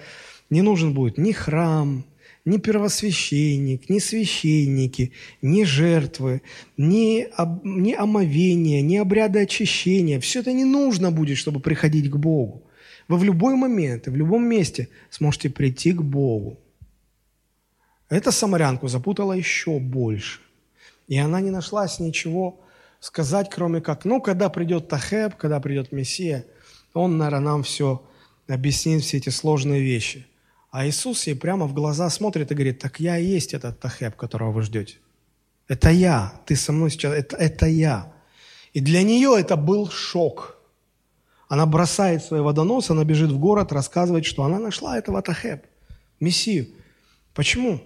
[0.49, 2.07] не нужен будет ни храм,
[2.47, 6.40] ни первосвященник, ни священники, ни жертвы,
[6.78, 10.20] ни, об, ни омовения, ни обряды очищения.
[10.20, 12.62] Все это не нужно будет, чтобы приходить к Богу.
[13.09, 16.59] Вы в любой момент и в любом месте сможете прийти к Богу.
[18.09, 20.40] Эта самарянку запутала еще больше.
[21.09, 22.61] И она не нашлась ничего
[23.00, 26.44] сказать, кроме как, ну, когда придет Тахеб, когда придет Мессия,
[26.94, 28.02] он, наверное, нам все
[28.48, 30.26] объяснит, все эти сложные вещи.
[30.70, 34.16] А Иисус ей прямо в глаза смотрит и говорит, так я и есть этот Тахеб,
[34.16, 34.96] которого вы ждете.
[35.68, 38.12] Это я, ты со мной сейчас, это, это я.
[38.72, 40.59] И для нее это был шок.
[41.48, 45.64] Она бросает свой водонос, она бежит в город рассказывать, что она нашла этого Тахеб,
[46.20, 46.68] Мессию.
[47.34, 47.80] Почему?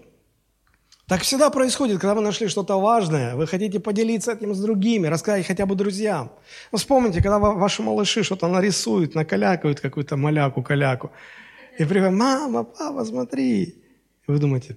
[1.11, 5.45] Так всегда происходит, когда вы нашли что-то важное, вы хотите поделиться этим с другими, рассказать
[5.45, 6.31] хотя бы друзьям.
[6.71, 11.11] Ну, вспомните, когда ваши малыши что-то нарисуют, накалякают какую-то маляку-каляку,
[11.81, 13.63] и приходят, мама, папа, смотри.
[13.65, 13.75] И
[14.29, 14.77] вы думаете,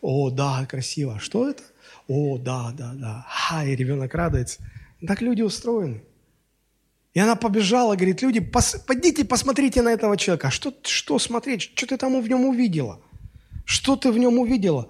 [0.00, 1.20] о, да, красиво.
[1.20, 1.62] Что это?
[2.08, 3.26] О, да, да, да.
[3.52, 4.58] А, и ребенок радуется.
[5.06, 6.02] Так люди устроены.
[7.14, 10.48] И она побежала, говорит, люди, пос, пойдите, посмотрите на этого человека.
[10.48, 11.62] А что, что смотреть?
[11.76, 12.98] Что ты там в нем увидела?
[13.66, 14.88] Что ты в нем увидела?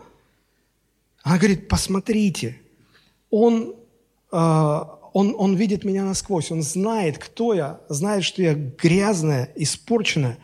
[1.22, 2.60] Она говорит, посмотрите,
[3.30, 3.74] он,
[4.30, 10.38] э, он, он видит меня насквозь, он знает, кто я, знает, что я грязная, испорченная,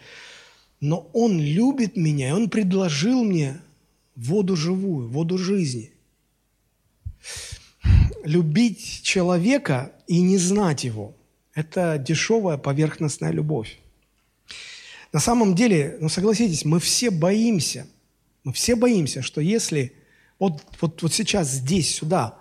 [0.81, 3.61] но он любит меня, и он предложил мне
[4.17, 5.93] воду живую, воду жизни.
[8.25, 11.15] Любить человека и не знать его–
[11.55, 13.79] это дешевая поверхностная любовь.
[15.13, 17.87] На самом деле, ну согласитесь, мы все боимся–
[18.45, 19.93] мы все боимся, что если
[20.39, 22.39] вот, вот, вот сейчас здесь, сюда,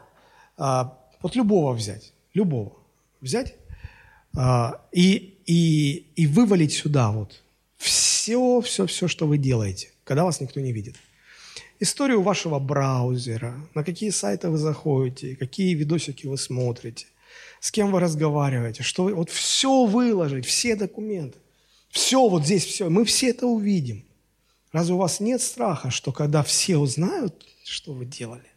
[0.58, 2.78] а, вот любого взять, любого
[3.20, 3.56] взять
[4.36, 7.44] а, и, и, и вывалить сюда вот
[7.78, 10.96] все, все, все, что вы делаете, когда вас никто не видит.
[11.80, 17.08] Историю вашего браузера, на какие сайты вы заходите, какие видосики вы смотрите,
[17.60, 21.38] с кем вы разговариваете, что вы, вот все выложить, все документы,
[21.90, 24.06] все вот здесь, все, мы все это увидим–
[24.72, 28.48] Разве у вас нет страха, что когда все узнают, что вы делали,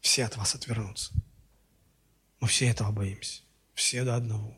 [0.00, 1.12] все от вас отвернутся?
[2.40, 3.42] Мы все этого боимся.
[3.74, 4.56] Все до одного.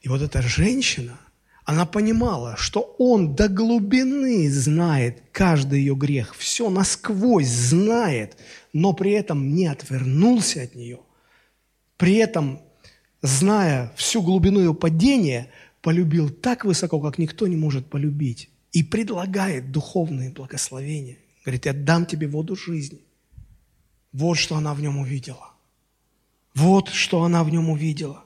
[0.00, 1.18] И вот эта женщина,
[1.64, 8.36] она понимала, что он до глубины знает каждый ее грех, все насквозь знает,
[8.72, 11.00] но при этом не отвернулся от нее.
[11.96, 12.60] При этом,
[13.20, 15.52] зная всю глубину ее падения,
[15.82, 21.18] полюбил так высоко, как никто не может полюбить и предлагает духовные благословения.
[21.44, 23.00] Говорит, я дам тебе воду жизни.
[24.12, 25.50] Вот что она в нем увидела.
[26.54, 28.24] Вот что она в нем увидела.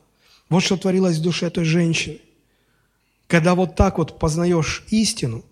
[0.49, 2.21] Вот что творилось в душе той женщины.
[3.27, 5.45] Когда вот так вот познаешь истину,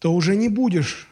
[0.00, 1.08] то уже не будешь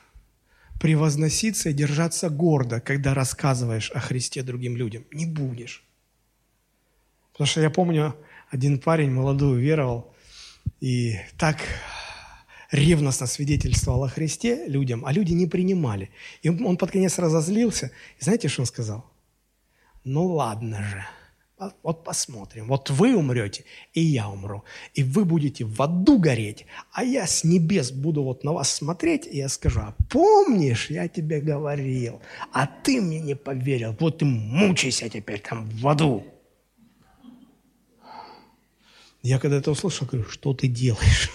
[0.80, 5.04] превозноситься и держаться гордо, когда рассказываешь о Христе другим людям.
[5.12, 5.84] Не будешь.
[7.32, 8.16] Потому что я помню,
[8.50, 10.12] один парень молодой веровал,
[10.80, 11.58] и так
[12.72, 16.10] ревностно свидетельствовал о Христе людям, а люди не принимали.
[16.42, 17.92] И он под конец разозлился.
[18.18, 19.04] И знаете, что он сказал?
[20.04, 21.04] Ну ладно же,
[21.82, 22.66] вот посмотрим.
[22.66, 24.64] Вот вы умрете, и я умру.
[24.94, 29.26] И вы будете в аду гореть, а я с небес буду вот на вас смотреть,
[29.26, 32.20] и я скажу, а помнишь, я тебе говорил,
[32.52, 36.24] а ты мне не поверил, вот и мучайся теперь там в аду.
[39.22, 41.30] Я когда это услышал, говорю, что ты делаешь?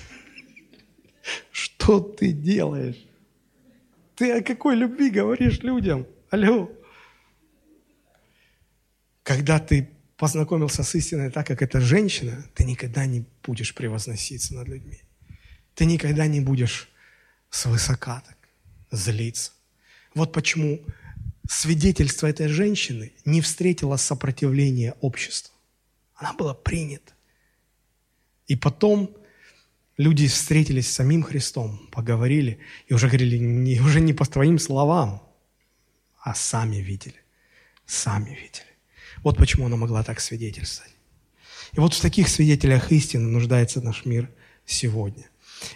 [1.52, 3.06] Что ты делаешь?
[4.16, 6.08] Ты о какой любви говоришь людям?
[6.30, 6.72] Алло.
[9.24, 14.68] Когда ты познакомился с истиной так, как эта женщина, ты никогда не будешь превозноситься над
[14.68, 15.02] людьми.
[15.76, 16.90] Ты никогда не будешь
[17.50, 18.38] свысока так
[18.92, 19.52] злиться.
[20.16, 20.82] Вот почему
[21.48, 25.54] свидетельство этой женщины не встретило сопротивления общества.
[26.16, 27.14] Она была принята.
[28.48, 29.16] И потом
[29.98, 35.24] люди встретились с самим Христом, поговорили, и уже говорили, не, уже не по твоим словам,
[36.22, 37.22] а сами видели.
[37.86, 38.78] Сами видели.
[39.24, 40.94] Вот почему она могла так свидетельствовать.
[41.74, 44.30] И вот в таких свидетелях истины нуждается наш мир
[44.66, 45.30] сегодня.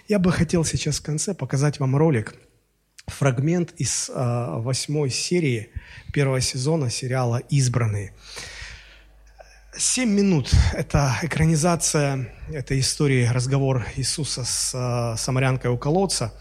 [0.08, 2.36] Я бы хотел сейчас в конце показать вам ролик
[3.08, 4.14] фрагмент из э,
[4.60, 5.70] восьмой серии
[6.14, 8.14] первого сезона сериала «Избранные».
[9.78, 16.34] Семь минут– это экранизация этой истории, разговор Иисуса с э, самарянкой у колодца.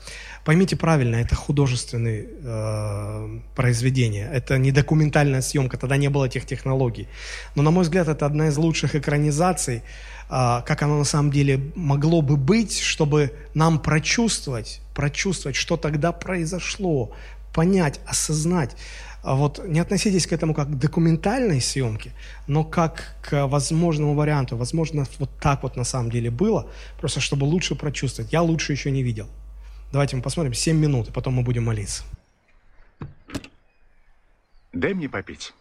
[0.44, 7.06] Поймите правильно, это художественное э, произведение, это не документальная съемка, тогда не было этих технологий.
[7.54, 9.82] Но, на мой взгляд, это одна из лучших экранизаций, э,
[10.28, 17.12] как оно на самом деле могло бы быть, чтобы нам прочувствовать, прочувствовать, что тогда произошло,
[17.54, 18.76] понять, осознать.
[19.22, 22.12] А вот не относитесь к этому как к документальной съемке,
[22.46, 24.56] но как к возможному варианту.
[24.56, 28.32] Возможно, вот так вот на самом деле было, просто чтобы лучше прочувствовать.
[28.32, 29.28] Я лучше еще не видел.
[29.92, 32.04] Давайте мы посмотрим 7 минут, и потом мы будем молиться.
[34.72, 35.52] Дай мне попить.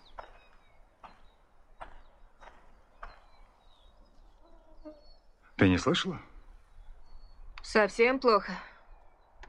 [5.58, 6.22] Ты не слышала?
[7.62, 8.54] Совсем плохо.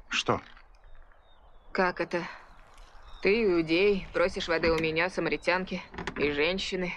[0.09, 0.41] Что?
[1.71, 2.25] Как это?
[3.23, 5.83] Ты иудей, просишь воды у меня, самаритянки
[6.17, 6.95] и женщины.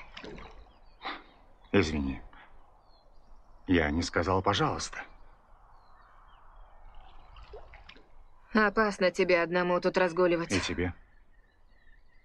[1.73, 2.21] Извини.
[3.67, 5.03] Я не сказал «пожалуйста».
[8.53, 10.51] Опасно тебе одному тут разгуливать.
[10.51, 10.93] И тебе.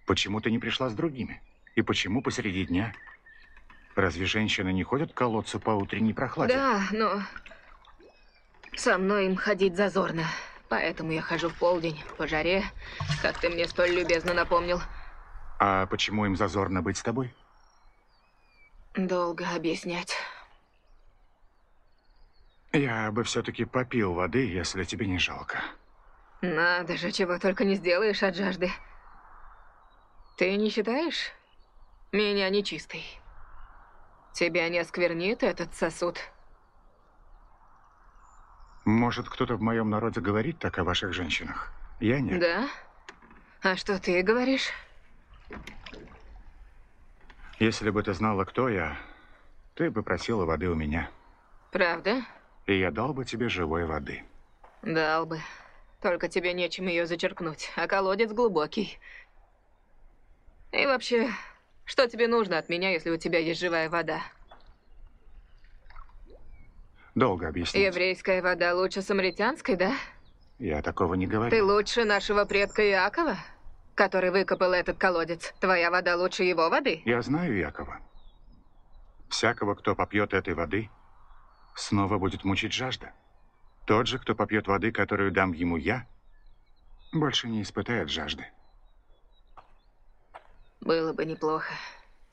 [0.05, 1.41] Почему ты не пришла с другими?
[1.75, 2.93] И почему посреди дня?
[3.95, 6.53] Разве женщины не ходят к колодцу по утренней прохладе?
[6.53, 7.21] Да, но
[8.75, 10.25] со мной им ходить зазорно.
[10.69, 12.63] Поэтому я хожу в полдень, по жаре,
[13.23, 14.79] как ты мне столь любезно напомнил.
[15.59, 17.33] А почему им зазорно быть с тобой?
[18.95, 20.15] Долго объяснять.
[22.71, 25.59] Я бы все-таки попил воды, если тебе не жалко.
[26.41, 28.71] Надо же, чего только не сделаешь от жажды.
[30.37, 31.31] Ты не считаешь
[32.11, 33.03] меня нечистой?
[34.33, 36.19] Тебя не осквернит этот сосуд?
[38.89, 41.71] Может, кто-то в моем народе говорит так о ваших женщинах?
[41.99, 42.39] Я нет.
[42.39, 42.67] Да?
[43.61, 44.71] А что ты говоришь?
[47.59, 48.97] Если бы ты знала, кто я,
[49.75, 51.11] ты бы просила воды у меня.
[51.71, 52.23] Правда?
[52.65, 54.23] И я дал бы тебе живой воды.
[54.81, 55.39] Дал бы.
[56.01, 58.97] Только тебе нечем ее зачерпнуть, а колодец глубокий.
[60.71, 61.29] И вообще,
[61.85, 64.23] что тебе нужно от меня, если у тебя есть живая вода?
[67.15, 67.83] Долго объяснить.
[67.85, 69.93] Еврейская вода лучше самаритянской, да?
[70.59, 71.49] Я такого не говорю.
[71.49, 73.37] Ты лучше нашего предка Иакова,
[73.95, 75.53] который выкопал этот колодец.
[75.59, 77.01] Твоя вода лучше его воды?
[77.05, 77.99] Я знаю Якова.
[79.29, 80.89] Всякого, кто попьет этой воды,
[81.75, 83.13] снова будет мучить жажда.
[83.85, 86.05] Тот же, кто попьет воды, которую дам ему я,
[87.13, 88.45] больше не испытает жажды.
[90.81, 91.73] Было бы неплохо.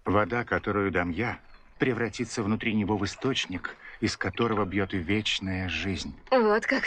[0.04, 1.40] Вода, которую дам я,
[1.78, 6.14] превратится внутри него в источник, из которого бьет вечная жизнь.
[6.30, 6.84] Вот как.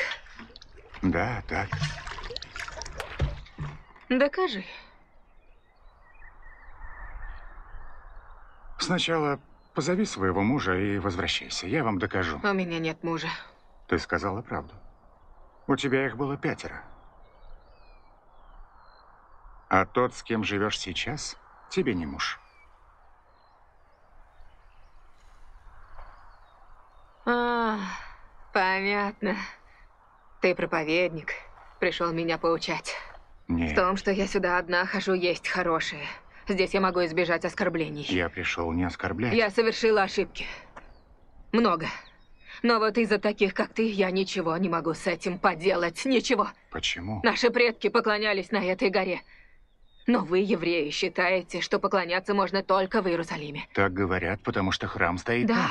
[1.02, 1.70] Да, так.
[4.10, 4.64] Докажи.
[8.80, 9.40] Сначала
[9.74, 11.68] позови своего мужа и возвращайся.
[11.68, 12.40] Я вам докажу.
[12.44, 13.28] У меня нет мужа.
[13.88, 14.74] Ты сказала правду.
[15.68, 16.84] У тебя их было пятеро.
[19.70, 21.38] А тот, с кем живешь сейчас,
[21.70, 22.40] тебе не муж.
[27.32, 27.78] А,
[28.54, 29.36] понятно.
[30.42, 31.34] Ты проповедник.
[31.80, 32.96] Пришел меня поучать.
[33.48, 33.72] Нет.
[33.72, 36.06] В том, что я сюда одна хожу, есть хорошее.
[36.48, 38.04] Здесь я могу избежать оскорблений.
[38.10, 39.34] Я пришел не оскорблять.
[39.34, 40.48] Я совершила ошибки.
[41.52, 41.86] Много.
[42.64, 46.04] Но вот из-за таких, как ты, я ничего не могу с этим поделать.
[46.06, 46.48] Ничего.
[46.72, 47.22] Почему?
[47.24, 49.22] Наши предки поклонялись на этой горе.
[50.08, 53.68] Но вы, евреи, считаете, что поклоняться можно только в Иерусалиме.
[53.76, 55.54] Так говорят, потому что храм стоит Да.
[55.54, 55.66] там.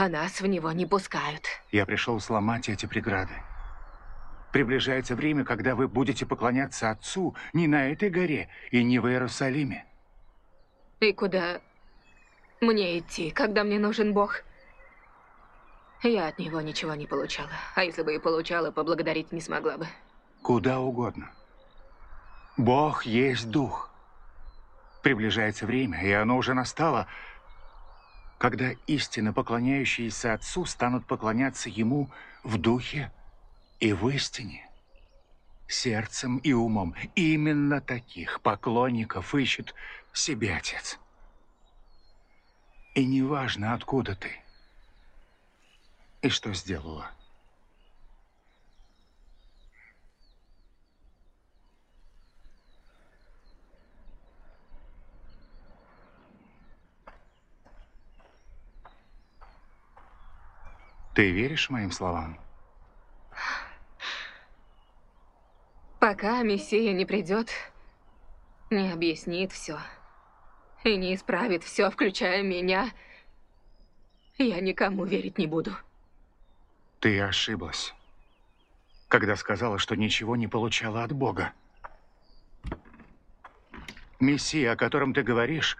[0.00, 1.44] А нас в него не пускают.
[1.70, 3.34] Я пришел сломать эти преграды.
[4.50, 9.84] Приближается время, когда вы будете поклоняться Отцу не на этой горе и не в Иерусалиме.
[11.00, 11.60] И куда
[12.62, 14.42] мне идти, когда мне нужен Бог?
[16.02, 17.50] Я от него ничего не получала.
[17.74, 19.86] А если бы и получала, поблагодарить не смогла бы.
[20.40, 21.30] Куда угодно.
[22.56, 23.90] Бог есть Дух.
[25.02, 27.06] Приближается время, и оно уже настало,
[28.40, 32.10] когда истинно поклоняющиеся Отцу станут поклоняться Ему
[32.42, 33.12] в Духе
[33.80, 34.66] и в истине,
[35.68, 36.94] сердцем и умом.
[37.14, 39.74] Именно таких поклонников ищет
[40.14, 40.98] себе Отец.
[42.94, 44.30] И неважно, откуда ты
[46.22, 47.10] и что сделала.
[61.14, 62.38] Ты веришь моим словам?
[65.98, 67.50] Пока Мессия не придет,
[68.70, 69.78] не объяснит все
[70.84, 72.90] и не исправит все, включая меня,
[74.38, 75.72] я никому верить не буду.
[77.00, 77.94] Ты ошиблась,
[79.08, 81.52] когда сказала, что ничего не получала от Бога.
[84.20, 85.76] Мессия, о котором ты говоришь,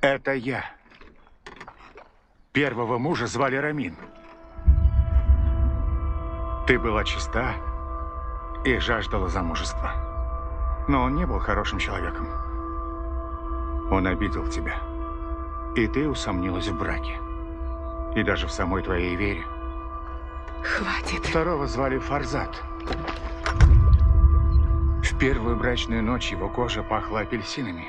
[0.00, 0.64] это я.
[2.52, 3.96] Первого мужа звали Рамин.
[6.70, 7.56] Ты была чиста
[8.64, 9.90] и жаждала замужества.
[10.86, 12.28] Но он не был хорошим человеком.
[13.90, 14.76] Он обидел тебя.
[15.74, 17.18] И ты усомнилась в браке.
[18.14, 19.44] И даже в самой твоей вере.
[20.62, 21.26] Хватит.
[21.26, 22.62] Второго звали Фарзат.
[25.02, 27.88] В первую брачную ночь его кожа пахла апельсинами.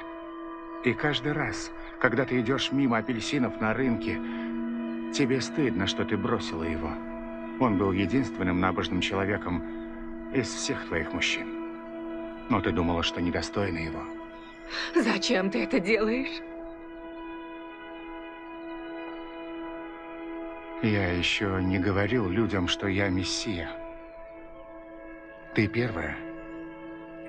[0.83, 1.69] И каждый раз,
[1.99, 4.15] когда ты идешь мимо апельсинов на рынке,
[5.13, 6.89] тебе стыдно, что ты бросила его.
[7.61, 9.63] Он был единственным набожным человеком
[10.33, 11.47] из всех твоих мужчин.
[12.49, 14.01] Но ты думала, что недостойна его.
[14.95, 16.41] Зачем ты это делаешь?
[20.81, 23.69] Я еще не говорил людям, что я мессия.
[25.53, 26.17] Ты первая.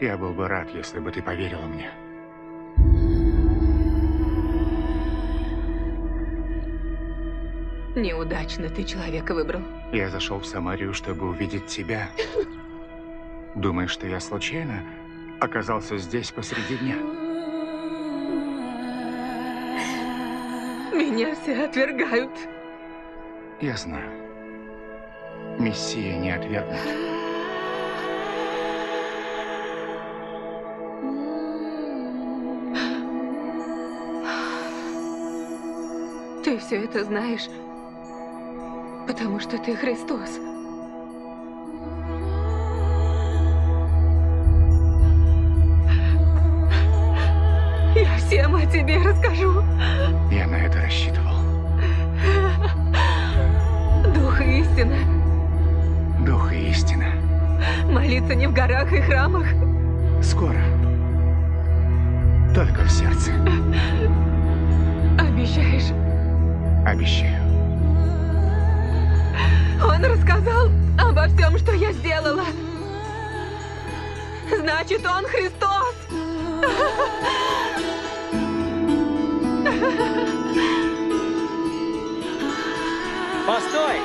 [0.00, 1.90] Я был бы рад, если бы ты поверила мне.
[7.94, 9.81] Неудачно ты человека выбрал.
[9.92, 12.08] Я зашел в Самарию, чтобы увидеть тебя.
[13.54, 14.82] Думаешь, что я случайно
[15.38, 16.96] оказался здесь посреди дня?
[20.94, 22.30] Меня все отвергают.
[23.60, 24.10] Я знаю.
[25.58, 26.80] Мессия не отвергнут.
[36.42, 37.48] Ты все это знаешь,
[39.06, 40.51] потому что ты Христос.
[74.92, 75.94] Значит, он Христос.
[83.46, 84.00] Постой!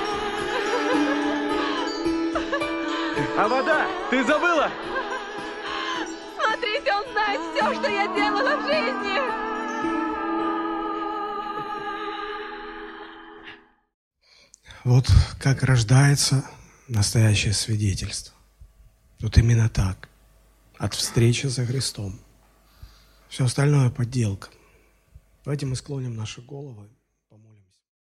[3.37, 3.85] А вода?
[4.09, 4.71] Ты забыла?
[6.35, 9.19] Смотрите, он знает все, что я делала в жизни.
[14.85, 15.07] Вот
[15.41, 16.49] как рождается
[16.87, 18.33] настоящее свидетельство.
[19.19, 20.07] Вот именно так.
[20.77, 22.19] От встречи со Христом.
[23.29, 24.49] Все остальное подделка.
[25.43, 26.87] Давайте мы склоним наши головы.